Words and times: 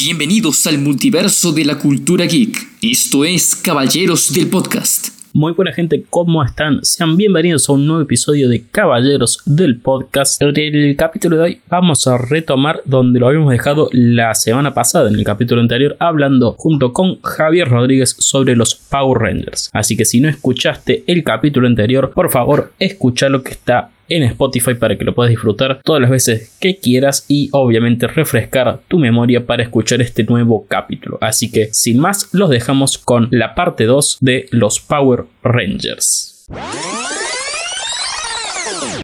Bienvenidos 0.00 0.64
al 0.68 0.78
multiverso 0.78 1.50
de 1.50 1.64
la 1.64 1.76
cultura 1.76 2.24
geek. 2.24 2.56
Esto 2.80 3.24
es 3.24 3.56
Caballeros 3.56 4.32
del 4.32 4.46
Podcast. 4.46 5.08
Muy 5.32 5.54
buena 5.54 5.72
gente, 5.72 6.04
¿cómo 6.08 6.44
están? 6.44 6.84
Sean 6.84 7.16
bienvenidos 7.16 7.68
a 7.68 7.72
un 7.72 7.84
nuevo 7.84 8.02
episodio 8.02 8.48
de 8.48 8.62
Caballeros 8.62 9.42
del 9.44 9.80
Podcast. 9.80 10.40
En 10.40 10.56
el 10.56 10.94
capítulo 10.94 11.36
de 11.36 11.42
hoy 11.42 11.60
vamos 11.68 12.06
a 12.06 12.16
retomar 12.16 12.80
donde 12.84 13.18
lo 13.18 13.26
habíamos 13.26 13.50
dejado 13.50 13.88
la 13.90 14.36
semana 14.36 14.72
pasada, 14.72 15.08
en 15.08 15.16
el 15.16 15.24
capítulo 15.24 15.60
anterior, 15.60 15.96
hablando 15.98 16.52
junto 16.52 16.92
con 16.92 17.20
Javier 17.22 17.68
Rodríguez 17.68 18.14
sobre 18.20 18.54
los 18.54 18.76
Power 18.76 19.18
Rangers. 19.18 19.68
Así 19.72 19.96
que 19.96 20.04
si 20.04 20.20
no 20.20 20.28
escuchaste 20.28 21.02
el 21.08 21.24
capítulo 21.24 21.66
anterior, 21.66 22.12
por 22.14 22.30
favor, 22.30 22.72
escucha 22.78 23.28
lo 23.28 23.42
que 23.42 23.50
está 23.50 23.90
en 24.08 24.22
Spotify 24.24 24.74
para 24.74 24.96
que 24.96 25.04
lo 25.04 25.14
puedas 25.14 25.30
disfrutar 25.30 25.80
todas 25.84 26.00
las 26.00 26.10
veces 26.10 26.56
que 26.60 26.76
quieras 26.76 27.24
y 27.28 27.48
obviamente 27.52 28.06
refrescar 28.06 28.80
tu 28.88 28.98
memoria 28.98 29.46
para 29.46 29.62
escuchar 29.62 30.00
este 30.00 30.24
nuevo 30.24 30.66
capítulo. 30.68 31.18
Así 31.20 31.50
que 31.50 31.68
sin 31.72 31.98
más, 31.98 32.28
los 32.32 32.50
dejamos 32.50 32.98
con 32.98 33.28
la 33.30 33.54
parte 33.54 33.84
2 33.84 34.18
de 34.20 34.46
los 34.50 34.80
Power 34.80 35.24
Rangers. 35.42 36.46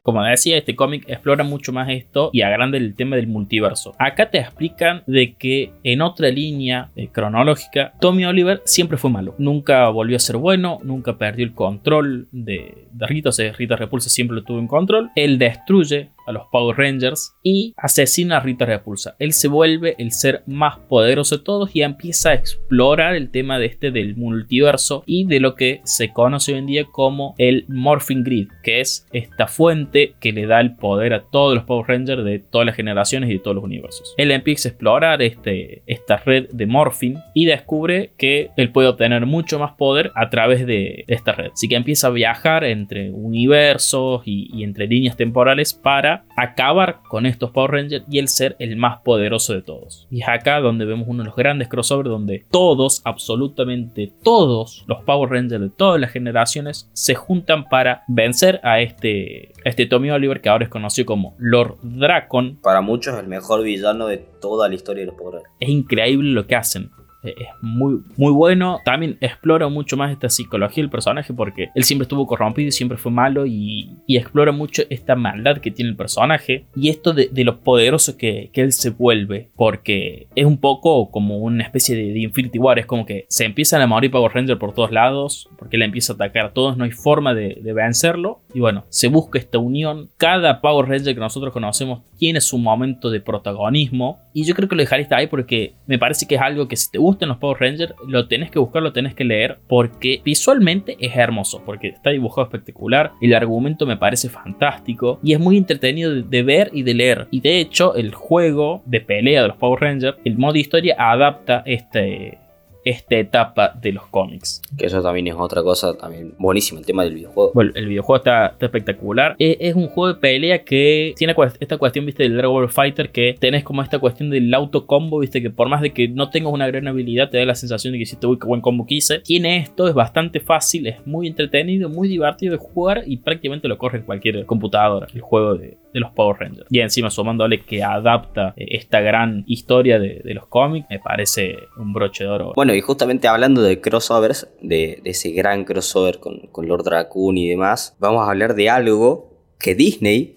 Como 0.03 0.23
decía, 0.23 0.57
este 0.57 0.75
cómic 0.75 1.05
explora 1.07 1.43
mucho 1.43 1.73
más 1.73 1.89
esto 1.89 2.29
y 2.31 2.41
agranda 2.41 2.77
el 2.77 2.95
tema 2.95 3.15
del 3.15 3.27
multiverso. 3.27 3.95
Acá 3.97 4.29
te 4.29 4.39
explican 4.39 5.03
de 5.07 5.33
que 5.33 5.71
en 5.83 6.01
otra 6.01 6.29
línea 6.29 6.89
eh, 6.95 7.07
cronológica, 7.11 7.93
Tommy 7.99 8.25
Oliver 8.25 8.61
siempre 8.65 8.97
fue 8.97 9.09
malo. 9.09 9.35
Nunca 9.37 9.89
volvió 9.89 10.17
a 10.17 10.19
ser 10.19 10.37
bueno, 10.37 10.79
nunca 10.83 11.17
perdió 11.17 11.45
el 11.45 11.53
control 11.53 12.27
de, 12.31 12.87
Rita, 12.99 13.29
o 13.29 13.31
sea, 13.31 13.51
Rita 13.53 13.75
Repulsa 13.75 14.09
siempre 14.09 14.35
lo 14.35 14.43
tuvo 14.43 14.59
en 14.59 14.67
control. 14.67 15.11
Él 15.15 15.37
destruye 15.37 16.09
a 16.25 16.31
los 16.31 16.43
Power 16.51 16.77
Rangers 16.77 17.35
y 17.43 17.73
asesina 17.77 18.37
a 18.37 18.39
Rita 18.39 18.65
Repulsa. 18.65 19.15
Él 19.19 19.33
se 19.33 19.47
vuelve 19.47 19.95
el 19.97 20.11
ser 20.11 20.43
más 20.45 20.79
poderoso 20.79 21.37
de 21.37 21.43
todos 21.43 21.75
y 21.75 21.81
empieza 21.81 22.29
a 22.29 22.33
explorar 22.33 23.15
el 23.15 23.31
tema 23.31 23.59
de 23.59 23.67
este 23.67 23.91
del 23.91 24.15
multiverso 24.15 25.03
y 25.05 25.25
de 25.25 25.39
lo 25.39 25.55
que 25.55 25.81
se 25.83 26.11
conoce 26.11 26.53
hoy 26.53 26.59
en 26.59 26.65
día 26.65 26.85
como 26.85 27.35
el 27.37 27.65
Morphing 27.67 28.23
Grid, 28.23 28.49
que 28.63 28.81
es 28.81 29.07
esta 29.13 29.47
fuente 29.47 30.15
que 30.19 30.31
le 30.31 30.47
da 30.47 30.59
el 30.59 30.75
poder 30.75 31.13
a 31.13 31.23
todos 31.23 31.55
los 31.55 31.63
Power 31.63 31.87
Rangers 31.87 32.23
de 32.23 32.39
todas 32.39 32.65
las 32.65 32.75
generaciones 32.75 33.29
y 33.29 33.33
de 33.33 33.39
todos 33.39 33.55
los 33.55 33.63
universos. 33.63 34.13
Él 34.17 34.31
empieza 34.31 34.69
a 34.69 34.71
explorar 34.71 35.21
este, 35.21 35.83
esta 35.85 36.17
red 36.17 36.49
de 36.51 36.65
Morphing 36.65 37.17
y 37.33 37.45
descubre 37.45 38.11
que 38.17 38.51
él 38.57 38.71
puede 38.71 38.87
obtener 38.87 39.25
mucho 39.25 39.59
más 39.59 39.73
poder 39.73 40.11
a 40.15 40.29
través 40.29 40.65
de 40.65 41.05
esta 41.07 41.33
red. 41.33 41.51
Así 41.51 41.67
que 41.67 41.75
empieza 41.75 42.07
a 42.07 42.11
viajar 42.11 42.63
entre 42.63 43.11
universos 43.11 44.23
y, 44.25 44.49
y 44.53 44.63
entre 44.63 44.87
líneas 44.87 45.17
temporales 45.17 45.73
para 45.73 46.14
acabar 46.35 47.01
con 47.07 47.25
estos 47.25 47.51
Power 47.51 47.71
Rangers 47.71 48.05
y 48.09 48.19
el 48.19 48.27
ser 48.27 48.55
el 48.59 48.75
más 48.75 48.99
poderoso 49.01 49.53
de 49.53 49.61
todos. 49.61 50.07
Y 50.09 50.21
es 50.21 50.27
acá 50.27 50.59
donde 50.59 50.85
vemos 50.85 51.07
uno 51.07 51.23
de 51.23 51.27
los 51.27 51.35
grandes 51.35 51.67
crossovers 51.67 52.09
donde 52.09 52.45
todos, 52.51 53.01
absolutamente 53.05 54.11
todos 54.23 54.85
los 54.87 55.03
Power 55.03 55.29
Rangers 55.29 55.61
de 55.61 55.69
todas 55.69 55.99
las 55.99 56.11
generaciones 56.11 56.89
se 56.93 57.15
juntan 57.15 57.67
para 57.69 58.03
vencer 58.07 58.59
a 58.63 58.81
este, 58.81 59.51
este 59.63 59.85
Tommy 59.85 60.11
Oliver 60.11 60.41
que 60.41 60.49
ahora 60.49 60.65
es 60.65 60.69
conocido 60.69 61.05
como 61.05 61.35
Lord 61.37 61.77
Dracon. 61.81 62.59
Para 62.61 62.81
muchos 62.81 63.17
el 63.19 63.27
mejor 63.27 63.63
villano 63.63 64.07
de 64.07 64.17
toda 64.17 64.67
la 64.69 64.75
historia 64.75 65.01
de 65.01 65.07
los 65.07 65.15
Power 65.15 65.35
Rangers. 65.35 65.53
Es 65.59 65.69
increíble 65.69 66.31
lo 66.31 66.47
que 66.47 66.55
hacen 66.55 66.91
es 67.29 67.47
muy, 67.61 68.01
muy 68.17 68.31
bueno. 68.31 68.79
También 68.83 69.17
explora 69.21 69.67
mucho 69.67 69.97
más 69.97 70.11
esta 70.11 70.29
psicología 70.29 70.83
del 70.83 70.89
personaje 70.89 71.33
porque 71.33 71.69
él 71.73 71.83
siempre 71.83 72.03
estuvo 72.03 72.27
corrompido 72.27 72.69
y 72.69 72.71
siempre 72.71 72.97
fue 72.97 73.11
malo 73.11 73.45
y, 73.45 73.91
explora 74.07 74.51
mucho 74.51 74.83
esta 74.89 75.15
maldad 75.15 75.57
que 75.57 75.71
tiene 75.71 75.91
el 75.91 75.97
personaje 75.97 76.65
y 76.75 76.89
esto 76.89 77.13
de, 77.13 77.29
lo 77.43 77.59
poderoso 77.59 78.17
que, 78.17 78.49
él 78.53 78.71
se 78.71 78.89
vuelve 78.91 79.49
porque 79.55 80.27
es 80.35 80.45
un 80.45 80.57
poco 80.57 81.11
como 81.11 81.37
una 81.37 81.63
especie 81.63 81.95
de, 81.95 82.19
Infinity 82.19 82.59
War. 82.59 82.79
Es 82.79 82.85
como 82.85 83.05
que 83.05 83.25
se 83.29 83.45
empiezan 83.45 83.81
a 83.81 83.87
morir 83.87 84.11
Power 84.11 84.31
Ranger 84.33 84.57
por 84.57 84.73
todos 84.73 84.91
lados 84.91 85.49
porque 85.57 85.75
él 85.75 85.83
empieza 85.83 86.13
a 86.13 86.15
atacar 86.15 86.45
a 86.45 86.53
todos, 86.53 86.77
no 86.77 86.83
hay 86.83 86.91
forma 86.91 87.33
de, 87.33 87.59
de 87.61 87.73
vencerlo 87.73 88.41
y 88.53 88.59
bueno, 88.59 88.85
se 88.89 89.07
busca 89.07 89.37
esta 89.37 89.57
unión. 89.57 90.09
Cada 90.17 90.61
Power 90.61 90.87
Ranger 90.87 91.13
que 91.13 91.19
nosotros 91.19 91.51
conocemos 91.51 92.01
tiene 92.17 92.41
su 92.41 92.57
momento 92.57 93.09
de 93.09 93.19
protagonismo 93.19 94.19
y 94.33 94.43
yo 94.43 94.55
creo 94.55 94.67
que 94.67 94.75
lo 94.75 94.81
dejaré 94.81 95.05
ahí 95.11 95.27
porque 95.27 95.73
me 95.87 95.99
parece 95.99 96.27
que 96.27 96.35
es 96.35 96.41
algo 96.41 96.67
que 96.67 96.75
si 96.75 96.91
te 96.91 96.97
gusta 96.97 97.14
en 97.23 97.29
los 97.29 97.37
Power 97.37 97.57
Rangers, 97.59 97.93
lo 98.07 98.27
tenés 98.27 98.51
que 98.51 98.59
buscar, 98.59 98.83
lo 98.83 98.91
tenés 98.91 99.15
que 99.15 99.23
leer, 99.23 99.59
porque 99.67 100.21
visualmente 100.25 100.97
es 100.99 101.15
hermoso, 101.15 101.61
porque 101.65 101.87
está 101.87 102.09
dibujado 102.09 102.47
espectacular, 102.47 103.13
el 103.21 103.33
argumento 103.33 103.85
me 103.85 103.97
parece 103.97 104.29
fantástico 104.29 105.19
y 105.23 105.33
es 105.33 105.39
muy 105.39 105.57
entretenido 105.57 106.13
de, 106.13 106.43
ver 106.43 106.69
y 106.73 106.83
de 106.83 106.93
leer. 106.93 107.27
Y 107.31 107.41
de 107.41 107.59
hecho, 107.59 107.95
el 107.95 108.13
juego 108.13 108.83
de 108.85 109.01
pelea 109.01 109.41
de 109.41 109.47
los 109.47 109.57
Power 109.57 109.79
Rangers, 109.79 110.17
el 110.25 110.37
modo 110.37 110.57
historia 110.57 110.95
adapta 110.97 111.63
este, 111.65 112.39
esta 112.85 113.15
etapa 113.15 113.73
de 113.81 113.91
los 113.91 114.05
cómics. 114.07 114.61
Que 114.77 114.85
eso 114.85 115.01
también 115.01 115.27
es 115.27 115.35
otra 115.35 115.63
cosa 115.63 115.97
también 115.97 116.33
buenísima, 116.37 116.79
el 116.79 116.85
tema 116.85 117.03
del 117.03 117.15
videojuego. 117.15 117.51
Bueno, 117.53 117.71
el 117.73 117.87
videojuego 117.87 118.17
está, 118.17 118.55
espectacular. 118.59 119.35
Es, 119.39 119.57
es, 119.59 119.75
un 119.75 119.87
juego 119.87 120.13
de 120.13 120.19
pelea 120.19 120.63
que 120.63 121.13
tiene 121.17 121.35
esta 121.59 121.77
cuestión, 121.77 122.05
viste, 122.05 122.23
del 122.23 122.37
Dragon 122.37 122.53
Ball 122.53 122.69
Fighter, 122.69 123.09
que 123.09 123.35
tenés 123.39 123.63
como 123.63 123.81
esta 123.81 123.97
cuestión 123.97 124.29
del 124.29 124.53
auto 124.53 124.85
combo, 124.85 125.19
viste, 125.19 125.41
que 125.41 125.49
por 125.49 125.67
más 125.67 125.81
de 125.81 125.91
que 125.91 126.07
no 126.07 126.29
tengas 126.29 126.53
una 126.53 126.67
gran 126.67 126.87
habilidad, 126.87 127.29
te 127.29 127.39
da 127.39 127.45
la 127.45 127.55
sensación 127.55 127.91
de 127.93 127.97
que 127.97 128.03
hiciste, 128.03 128.27
uy, 128.27 128.37
qué 128.39 128.45
buen 128.45 128.61
combo 128.61 128.85
quise. 128.85 129.19
Tiene 129.19 129.57
esto, 129.57 129.87
es 129.87 129.95
bastante 129.95 130.39
fácil, 130.39 130.85
es 130.85 131.05
muy 131.07 131.27
entretenido, 131.27 131.89
muy 131.89 132.07
divertido 132.07 132.51
de 132.51 132.59
jugar 132.59 133.03
y 133.07 133.17
prácticamente 133.17 133.67
lo 133.67 133.79
corre 133.79 133.99
en 133.99 134.05
cualquier 134.05 134.45
computadora, 134.45 135.07
el 135.13 135.21
juego 135.21 135.55
de, 135.55 135.77
de 135.95 135.99
los 135.99 136.11
Power 136.11 136.37
Rangers. 136.39 136.67
Y 136.69 136.81
encima 136.81 137.09
sumándole 137.09 137.61
que 137.61 137.83
adapta 137.83 138.53
eh, 138.57 138.67
esta 138.71 139.01
gran 139.01 139.43
historia 139.47 139.97
de, 139.97 140.21
de 140.23 140.33
los 140.33 140.45
cómics, 140.47 140.85
me 140.89 140.99
parece 140.99 141.57
un 141.77 141.93
broche 141.93 142.25
de 142.25 142.29
oro. 142.29 142.53
Bueno, 142.55 142.74
y 142.75 142.81
justamente 142.81 143.27
hablando 143.27 143.61
de 143.61 143.81
crossovers, 143.81 144.47
de, 144.61 145.01
ese 145.03 145.31
gran 145.31 145.63
crossover 145.63 146.19
con, 146.19 146.67
Lord 146.67 146.87
Raccoon 146.87 147.37
y 147.37 147.49
demás, 147.49 147.95
vamos 147.99 148.27
a 148.27 148.31
hablar 148.31 148.55
de 148.55 148.69
algo 148.69 149.33
que 149.59 149.75
Disney, 149.75 150.35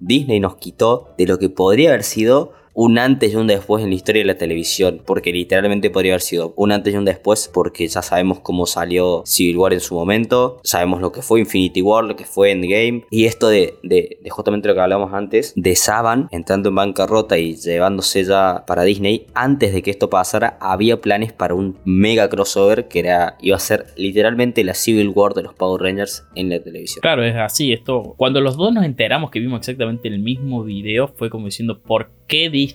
Disney 0.00 0.40
nos 0.40 0.56
quitó 0.56 1.14
de 1.16 1.26
lo 1.26 1.38
que 1.38 1.48
podría 1.48 1.90
haber 1.90 2.02
sido 2.02 2.52
un 2.76 2.98
antes 2.98 3.32
y 3.32 3.36
un 3.36 3.46
después 3.46 3.82
en 3.82 3.88
la 3.88 3.96
historia 3.96 4.20
de 4.20 4.26
la 4.26 4.36
televisión, 4.36 5.00
porque 5.06 5.32
literalmente 5.32 5.88
podría 5.88 6.12
haber 6.12 6.20
sido 6.20 6.52
un 6.56 6.72
antes 6.72 6.92
y 6.92 6.96
un 6.98 7.06
después, 7.06 7.50
porque 7.52 7.88
ya 7.88 8.02
sabemos 8.02 8.40
cómo 8.40 8.66
salió 8.66 9.22
Civil 9.24 9.56
War 9.56 9.72
en 9.72 9.80
su 9.80 9.94
momento, 9.94 10.60
sabemos 10.62 11.00
lo 11.00 11.10
que 11.10 11.22
fue 11.22 11.40
Infinity 11.40 11.80
War, 11.80 12.04
lo 12.04 12.16
que 12.16 12.26
fue 12.26 12.50
Endgame, 12.50 13.04
y 13.10 13.24
esto 13.24 13.48
de, 13.48 13.76
de, 13.82 14.18
justamente 14.28 14.68
lo 14.68 14.74
que 14.74 14.80
hablamos 14.80 15.14
antes, 15.14 15.54
de 15.56 15.74
Saban 15.74 16.28
entrando 16.30 16.68
en 16.68 16.74
bancarrota 16.74 17.38
y 17.38 17.54
llevándose 17.56 18.24
ya 18.24 18.64
para 18.66 18.82
Disney, 18.82 19.26
antes 19.32 19.72
de 19.72 19.80
que 19.80 19.90
esto 19.90 20.10
pasara, 20.10 20.58
había 20.60 21.00
planes 21.00 21.32
para 21.32 21.54
un 21.54 21.78
mega 21.86 22.28
crossover 22.28 22.88
que 22.88 22.98
era, 22.98 23.38
iba 23.40 23.56
a 23.56 23.60
ser 23.60 23.86
literalmente 23.96 24.62
la 24.64 24.74
Civil 24.74 25.08
War 25.14 25.32
de 25.32 25.44
los 25.44 25.54
Power 25.54 25.80
Rangers 25.80 26.26
en 26.34 26.50
la 26.50 26.60
televisión. 26.62 27.00
Claro, 27.00 27.24
es 27.24 27.36
así, 27.36 27.72
esto, 27.72 28.12
cuando 28.18 28.42
los 28.42 28.58
dos 28.58 28.70
nos 28.74 28.84
enteramos 28.84 29.30
que 29.30 29.40
vimos 29.40 29.60
exactamente 29.60 30.08
el 30.08 30.18
mismo 30.18 30.62
video, 30.62 31.08
fue 31.08 31.30
como 31.30 31.46
diciendo, 31.46 31.80
¿por 31.80 32.10
qué 32.26 32.50
Disney, 32.50 32.65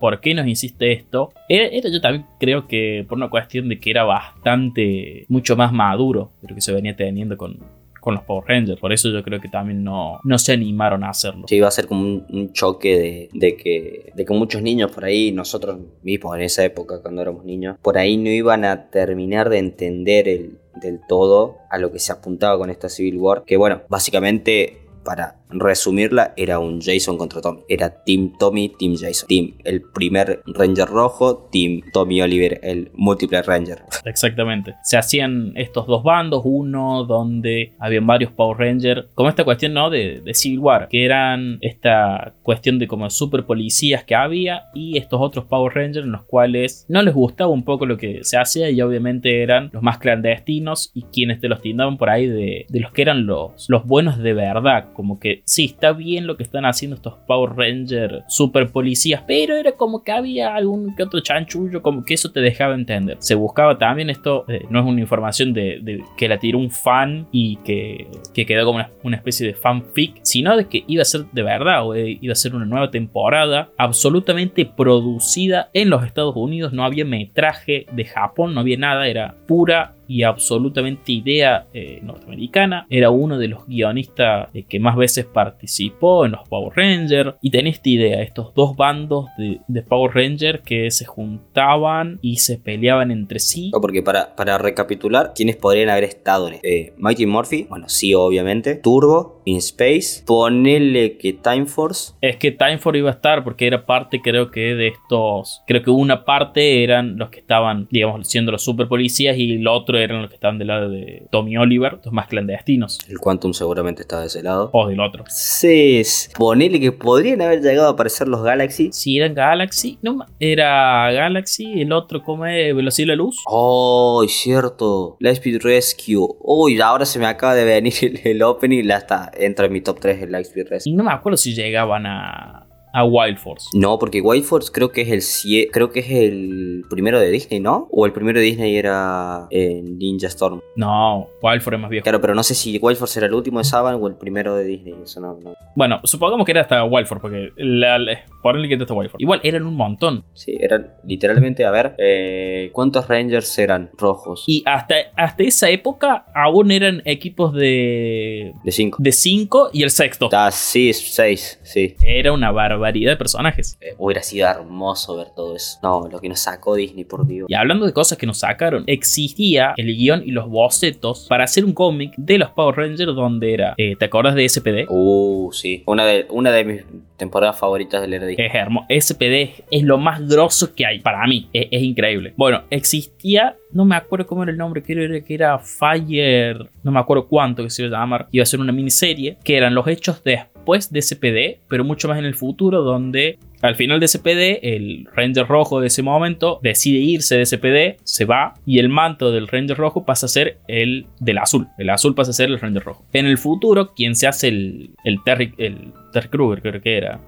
¿por 0.00 0.20
qué 0.20 0.34
nos 0.34 0.46
insiste 0.46 0.92
esto? 0.92 1.32
Era, 1.48 1.70
yo 1.88 2.00
también 2.00 2.26
creo 2.38 2.66
que 2.66 3.04
por 3.08 3.18
una 3.18 3.30
cuestión 3.30 3.68
de 3.68 3.78
que 3.78 3.90
era 3.90 4.04
bastante, 4.04 5.24
mucho 5.28 5.56
más 5.56 5.72
maduro 5.72 6.32
de 6.42 6.48
lo 6.48 6.54
que 6.54 6.60
se 6.60 6.72
venía 6.72 6.96
teniendo 6.96 7.36
con, 7.36 7.58
con 8.00 8.14
los 8.14 8.24
Power 8.24 8.44
Rangers. 8.46 8.80
Por 8.80 8.92
eso 8.92 9.10
yo 9.10 9.22
creo 9.22 9.40
que 9.40 9.48
también 9.48 9.82
no, 9.82 10.20
no 10.22 10.38
se 10.38 10.52
animaron 10.52 11.04
a 11.04 11.10
hacerlo. 11.10 11.46
Sí, 11.48 11.56
iba 11.56 11.68
a 11.68 11.72
ser 11.72 11.86
como 11.86 12.02
un, 12.02 12.52
choque 12.52 13.28
de, 13.32 13.56
que, 13.56 14.12
de 14.14 14.24
que 14.24 14.34
muchos 14.34 14.62
niños 14.62 14.92
por 14.92 15.04
ahí, 15.04 15.32
nosotros 15.32 15.78
mismos 16.02 16.36
en 16.36 16.42
esa 16.42 16.64
época 16.64 17.02
cuando 17.02 17.22
éramos 17.22 17.44
niños, 17.44 17.76
por 17.82 17.98
ahí 17.98 18.16
no 18.16 18.30
iban 18.30 18.64
a 18.64 18.90
terminar 18.90 19.48
de 19.48 19.58
entender 19.58 20.28
el, 20.28 20.58
del 20.80 21.00
todo 21.08 21.58
a 21.70 21.78
lo 21.78 21.90
que 21.90 21.98
se 21.98 22.12
apuntaba 22.12 22.58
con 22.58 22.70
esta 22.70 22.88
Civil 22.88 23.16
War. 23.16 23.42
Que 23.44 23.56
bueno, 23.56 23.82
básicamente 23.88 24.86
para 25.04 25.36
resumirla, 25.50 26.34
era 26.36 26.58
un 26.58 26.80
Jason 26.80 27.16
contra 27.18 27.40
Tommy. 27.40 27.62
Era 27.68 28.02
Team 28.04 28.32
Tommy, 28.38 28.68
Team 28.78 28.96
Jason. 28.98 29.28
Team 29.28 29.54
el 29.64 29.82
primer 29.82 30.42
Ranger 30.46 30.88
rojo, 30.88 31.48
Team 31.50 31.82
Tommy 31.92 32.20
Oliver, 32.22 32.60
el 32.62 32.90
múltiple 32.94 33.42
Ranger. 33.42 33.82
Exactamente. 34.04 34.74
Se 34.82 34.96
hacían 34.96 35.52
estos 35.56 35.86
dos 35.86 36.02
bandos, 36.02 36.42
uno 36.44 37.04
donde 37.04 37.74
habían 37.78 38.06
varios 38.06 38.32
Power 38.32 38.58
Rangers, 38.58 39.06
como 39.14 39.28
esta 39.28 39.44
cuestión, 39.44 39.74
¿no? 39.74 39.90
De, 39.90 40.22
Civil 40.34 40.58
War, 40.58 40.88
que 40.88 41.04
eran 41.04 41.58
esta 41.62 42.34
cuestión 42.42 42.78
de 42.78 42.86
como 42.86 43.08
super 43.08 43.44
policías 43.46 44.04
que 44.04 44.14
había 44.14 44.64
y 44.74 44.98
estos 44.98 45.20
otros 45.20 45.46
Power 45.46 45.72
Rangers 45.74 46.04
en 46.04 46.12
los 46.12 46.24
cuales 46.24 46.84
no 46.88 47.00
les 47.00 47.14
gustaba 47.14 47.50
un 47.50 47.64
poco 47.64 47.86
lo 47.86 47.96
que 47.96 48.22
se 48.22 48.36
hacía 48.36 48.68
y 48.70 48.80
obviamente 48.82 49.42
eran 49.42 49.70
los 49.72 49.82
más 49.82 49.98
clandestinos 49.98 50.90
y 50.94 51.04
quienes 51.04 51.40
te 51.40 51.48
los 51.48 51.62
tindaban 51.62 51.96
por 51.96 52.10
ahí 52.10 52.26
de, 52.26 52.66
de 52.68 52.80
los 52.80 52.92
que 52.92 53.02
eran 53.02 53.26
los, 53.26 53.66
los 53.68 53.86
buenos 53.86 54.18
de 54.18 54.34
verdad, 54.34 54.92
como 54.92 55.18
que 55.18 55.35
sí, 55.44 55.66
está 55.66 55.92
bien 55.92 56.26
lo 56.26 56.36
que 56.36 56.42
están 56.42 56.64
haciendo 56.64 56.96
estos 56.96 57.14
Power 57.26 57.56
Rangers 57.56 58.24
super 58.28 58.70
policías, 58.70 59.22
pero 59.26 59.56
era 59.56 59.72
como 59.72 60.02
que 60.02 60.12
había 60.12 60.54
algún 60.54 60.94
que 60.94 61.02
otro 61.02 61.20
chanchullo, 61.20 61.82
como 61.82 62.04
que 62.04 62.14
eso 62.14 62.30
te 62.30 62.40
dejaba 62.40 62.74
entender. 62.74 63.16
Se 63.20 63.34
buscaba 63.34 63.78
también 63.78 64.10
esto, 64.10 64.44
eh, 64.48 64.64
no 64.70 64.80
es 64.80 64.86
una 64.86 65.00
información 65.00 65.52
de, 65.52 66.02
que 66.16 66.28
la 66.28 66.38
tiró 66.38 66.58
un 66.58 66.70
fan 66.70 67.28
y 67.32 67.56
que, 67.64 68.06
que 68.34 68.46
quedó 68.46 68.64
como 68.64 68.78
una, 68.78 68.90
una, 69.02 69.16
especie 69.16 69.46
de 69.46 69.54
fanfic, 69.54 70.18
sino 70.22 70.56
de 70.56 70.66
que 70.66 70.84
iba 70.86 71.02
a 71.02 71.04
ser 71.04 71.26
de 71.32 71.42
verdad 71.42 71.86
o 71.86 71.96
iba 71.96 72.32
a 72.32 72.36
ser 72.36 72.54
una 72.54 72.64
nueva 72.64 72.90
temporada 72.90 73.70
absolutamente 73.76 74.66
producida 74.66 75.70
en 75.72 75.90
los 75.90 76.04
Estados 76.04 76.36
Unidos, 76.36 76.72
no 76.72 76.84
había 76.84 77.04
metraje 77.04 77.86
de 77.92 78.04
Japón, 78.04 78.54
no 78.54 78.60
había 78.60 78.76
nada, 78.76 79.08
era 79.08 79.34
pura 79.46 79.95
y 80.08 80.22
absolutamente 80.22 81.12
idea 81.12 81.66
eh, 81.72 82.00
norteamericana. 82.02 82.86
Era 82.90 83.10
uno 83.10 83.38
de 83.38 83.48
los 83.48 83.66
guionistas 83.66 84.48
eh, 84.54 84.64
que 84.68 84.80
más 84.80 84.96
veces 84.96 85.24
participó 85.24 86.24
en 86.24 86.32
los 86.32 86.48
Power 86.48 86.72
Rangers. 86.76 87.34
Y 87.42 87.50
tenía 87.50 87.72
esta 87.72 87.88
idea, 87.88 88.22
estos 88.22 88.54
dos 88.54 88.76
bandos 88.76 89.26
de, 89.38 89.82
Power 89.82 90.14
Rangers 90.14 90.60
que 90.62 90.90
se 90.90 91.04
juntaban 91.04 92.18
y 92.22 92.38
se 92.38 92.58
peleaban 92.58 93.10
entre 93.10 93.38
sí. 93.38 93.70
porque 93.80 94.02
para, 94.02 94.34
para 94.34 94.58
recapitular, 94.58 95.32
¿quiénes 95.34 95.56
podrían 95.56 95.90
haber 95.90 96.04
estado? 96.04 96.50
Eh, 96.62 96.92
Mighty 96.98 97.26
Murphy, 97.26 97.66
bueno, 97.68 97.88
sí, 97.88 98.14
obviamente. 98.14 98.74
Turbo, 98.74 99.40
In 99.44 99.58
Space. 99.58 100.24
Ponele 100.26 101.16
que 101.18 101.32
Time 101.32 101.66
Force. 101.66 102.14
Es 102.20 102.36
que 102.36 102.50
Time 102.50 102.78
Force 102.78 102.98
iba 102.98 103.10
a 103.10 103.14
estar 103.14 103.44
porque 103.44 103.66
era 103.66 103.86
parte, 103.86 104.20
creo 104.20 104.50
que, 104.50 104.74
de 104.74 104.88
estos. 104.88 105.62
Creo 105.66 105.82
que 105.82 105.90
una 105.90 106.24
parte 106.24 106.82
eran 106.82 107.16
los 107.16 107.30
que 107.30 107.40
estaban, 107.40 107.86
digamos, 107.90 108.26
siendo 108.28 108.52
los 108.52 108.64
super 108.64 108.88
policías 108.88 109.38
y 109.38 109.54
el 109.54 109.68
otro 109.68 109.95
eran 109.98 110.22
los 110.22 110.30
que 110.30 110.36
estaban 110.36 110.58
del 110.58 110.68
lado 110.68 110.90
de 110.90 111.26
Tommy 111.30 111.56
Oliver, 111.56 111.98
los 112.04 112.12
más 112.12 112.28
clandestinos. 112.28 112.98
El 113.08 113.18
Quantum 113.18 113.52
seguramente 113.52 114.02
estaba 114.02 114.22
de 114.22 114.28
ese 114.28 114.42
lado. 114.42 114.70
O 114.72 114.88
del 114.88 115.00
otro. 115.00 115.24
Sí, 115.28 116.02
ponele 116.36 116.80
que 116.80 116.92
podrían 116.92 117.42
haber 117.42 117.60
llegado 117.60 117.88
a 117.88 117.92
aparecer 117.92 118.28
los 118.28 118.42
Galaxy. 118.42 118.90
Si 118.92 119.18
eran 119.18 119.34
Galaxy, 119.34 119.98
no, 120.02 120.24
era 120.38 121.10
Galaxy, 121.12 121.80
el 121.80 121.92
otro 121.92 122.22
como 122.22 122.46
es 122.46 122.74
Velocidad 122.74 123.06
de 123.06 123.08
la 123.08 123.16
Luz. 123.16 123.42
Oh, 123.46 124.24
cierto. 124.28 125.16
Lightspeed 125.20 125.62
Rescue. 125.62 126.28
Uy, 126.40 126.80
ahora 126.80 127.04
se 127.04 127.18
me 127.18 127.26
acaba 127.26 127.54
de 127.54 127.64
venir 127.64 128.20
el, 128.24 128.42
opening 128.42 128.84
y 128.84 128.90
hasta 128.90 129.30
entra 129.36 129.66
en 129.66 129.72
mi 129.72 129.80
top 129.80 129.98
3 130.00 130.22
el 130.22 130.32
Lightspeed 130.32 130.68
Rescue. 130.68 130.92
Y 130.92 130.94
no 130.94 131.04
me 131.04 131.12
acuerdo 131.12 131.36
si 131.36 131.54
llegaban 131.54 132.06
a 132.06 132.65
a 132.96 133.04
Wild 133.04 133.36
Force. 133.36 133.68
No, 133.74 133.98
porque 133.98 134.22
Wild 134.22 134.44
Force 134.44 134.72
creo 134.72 134.90
que 134.90 135.02
es 135.02 135.44
el 135.44 135.70
creo 135.70 135.90
que 135.90 136.00
es 136.00 136.10
el 136.10 136.82
primero 136.88 137.20
de 137.20 137.30
Disney, 137.30 137.60
¿no? 137.60 137.88
O 137.90 138.06
el 138.06 138.12
primero 138.12 138.40
de 138.40 138.46
Disney 138.46 138.74
era 138.74 139.48
Ninja 139.50 140.28
Storm. 140.28 140.62
No, 140.76 141.28
Wild 141.42 141.60
Force 141.60 141.76
es 141.76 141.82
más 141.82 141.90
viejo. 141.90 142.04
Claro, 142.04 142.22
pero 142.22 142.34
no 142.34 142.42
sé 142.42 142.54
si 142.54 142.78
Wild 142.78 142.96
Force 142.96 143.18
era 143.18 143.26
el 143.26 143.34
último 143.34 143.58
de 143.58 143.64
Saban 143.64 143.98
o 144.00 144.06
el 144.08 144.14
primero 144.14 144.56
de 144.56 144.64
Disney. 144.64 144.94
Eso 145.04 145.20
no, 145.20 145.38
Bueno, 145.74 146.00
supongamos 146.04 146.46
que 146.46 146.52
era 146.52 146.62
hasta 146.62 146.84
Wild 146.84 147.06
Force, 147.06 147.20
porque 147.20 147.50
la, 147.56 147.98
por 148.42 148.56
el 148.56 148.66
que 148.66 148.76
hasta 148.76 148.94
Wild 148.94 149.10
Force. 149.10 149.22
Igual 149.22 149.40
eran 149.42 149.66
un 149.66 149.76
montón. 149.76 150.24
Sí, 150.32 150.56
eran 150.58 150.94
literalmente, 151.04 151.66
a 151.66 151.70
ver, 151.70 151.94
eh, 151.98 152.70
¿cuántos 152.72 153.08
Rangers 153.08 153.58
eran 153.58 153.90
rojos? 153.98 154.44
Y 154.46 154.62
hasta, 154.64 154.94
hasta 155.16 155.42
esa 155.42 155.68
época 155.68 156.24
aún 156.34 156.70
eran 156.70 157.02
equipos 157.04 157.52
de. 157.52 158.54
De 158.64 158.72
5. 158.72 158.96
De 159.00 159.12
5 159.12 159.70
y 159.74 159.82
el 159.82 159.90
sexto. 159.90 160.30
Ah, 160.32 160.50
sí, 160.50 160.94
6, 160.94 161.60
sí. 161.62 161.94
Era 162.00 162.32
una 162.32 162.50
barba 162.50 162.85
de 162.92 163.16
personajes. 163.16 163.76
Eh, 163.80 163.94
hubiera 163.98 164.22
sido 164.22 164.48
hermoso 164.48 165.16
ver 165.16 165.28
todo 165.34 165.56
eso. 165.56 165.78
No, 165.82 166.08
lo 166.10 166.20
que 166.20 166.28
nos 166.28 166.40
sacó 166.40 166.74
Disney, 166.74 167.04
por 167.04 167.26
Dios. 167.26 167.46
Y 167.48 167.54
hablando 167.54 167.86
de 167.86 167.92
cosas 167.92 168.18
que 168.18 168.26
nos 168.26 168.38
sacaron, 168.38 168.84
existía 168.86 169.74
el 169.76 169.94
guion 169.94 170.22
y 170.24 170.30
los 170.30 170.48
bocetos 170.48 171.26
para 171.28 171.44
hacer 171.44 171.64
un 171.64 171.72
cómic 171.72 172.14
de 172.16 172.38
los 172.38 172.50
Power 172.50 172.76
Rangers 172.76 173.14
donde 173.14 173.54
era. 173.54 173.74
Eh, 173.76 173.96
¿Te 173.96 174.06
acuerdas 174.06 174.34
de 174.34 174.48
SPD? 174.48 174.86
Uh, 174.88 175.50
sí. 175.52 175.82
Una 175.86 176.06
de, 176.06 176.26
una 176.30 176.50
de 176.50 176.64
mis 176.64 176.82
temporadas 177.16 177.58
favoritas 177.58 178.02
del 178.02 178.20
RD. 178.20 178.38
Es 178.38 178.54
hermoso. 178.54 178.86
SPD 178.88 179.64
es 179.70 179.82
lo 179.82 179.98
más 179.98 180.26
grosso 180.26 180.74
que 180.74 180.86
hay 180.86 181.00
para 181.00 181.26
mí. 181.26 181.48
Es, 181.52 181.68
es 181.70 181.82
increíble. 181.82 182.34
Bueno, 182.36 182.64
existía 182.70 183.56
no 183.76 183.84
me 183.84 183.94
acuerdo 183.94 184.26
cómo 184.26 184.42
era 184.42 184.50
el 184.50 184.58
nombre, 184.58 184.82
creo 184.82 185.22
que 185.22 185.34
era 185.34 185.58
Fire, 185.58 186.70
no 186.82 186.90
me 186.90 186.98
acuerdo 186.98 187.28
cuánto 187.28 187.62
que 187.62 187.68
se 187.68 187.84
iba 187.84 187.98
a 187.98 188.00
llamar, 188.00 188.26
iba 188.32 188.42
a 188.42 188.46
ser 188.46 188.58
una 188.58 188.72
miniserie, 188.72 189.36
que 189.44 189.54
eran 189.54 189.74
los 189.74 189.86
hechos 189.86 190.24
después 190.24 190.90
de 190.90 191.02
SPD, 191.02 191.60
pero 191.68 191.84
mucho 191.84 192.08
más 192.08 192.18
en 192.18 192.24
el 192.24 192.34
futuro, 192.34 192.80
donde 192.80 193.38
al 193.60 193.74
final 193.74 194.00
de 194.00 194.08
SPD, 194.08 194.60
el 194.62 195.06
Ranger 195.14 195.46
rojo 195.46 195.80
de 195.80 195.88
ese 195.88 196.02
momento 196.02 196.58
decide 196.62 197.00
irse 197.00 197.36
de 197.36 197.44
SPD, 197.44 198.00
se 198.02 198.24
va 198.24 198.54
y 198.64 198.78
el 198.78 198.88
manto 198.88 199.30
del 199.30 199.46
Ranger 199.46 199.76
rojo 199.76 200.06
pasa 200.06 200.24
a 200.26 200.30
ser 200.30 200.58
el 200.68 201.06
del 201.20 201.38
azul. 201.38 201.68
El 201.76 201.90
azul 201.90 202.14
pasa 202.14 202.30
a 202.30 202.34
ser 202.34 202.48
el 202.48 202.60
Ranger 202.60 202.82
rojo. 202.82 203.04
En 203.12 203.26
el 203.26 203.38
futuro, 203.38 203.92
quien 203.94 204.14
se 204.14 204.26
hace 204.26 204.48
el, 204.48 204.90
el 205.04 205.22
Terry, 205.22 205.52
el 205.58 205.92
Terry 206.12 206.28
Kruger, 206.28 206.62
creo 206.62 206.80
que 206.80 206.96
era, 206.96 207.20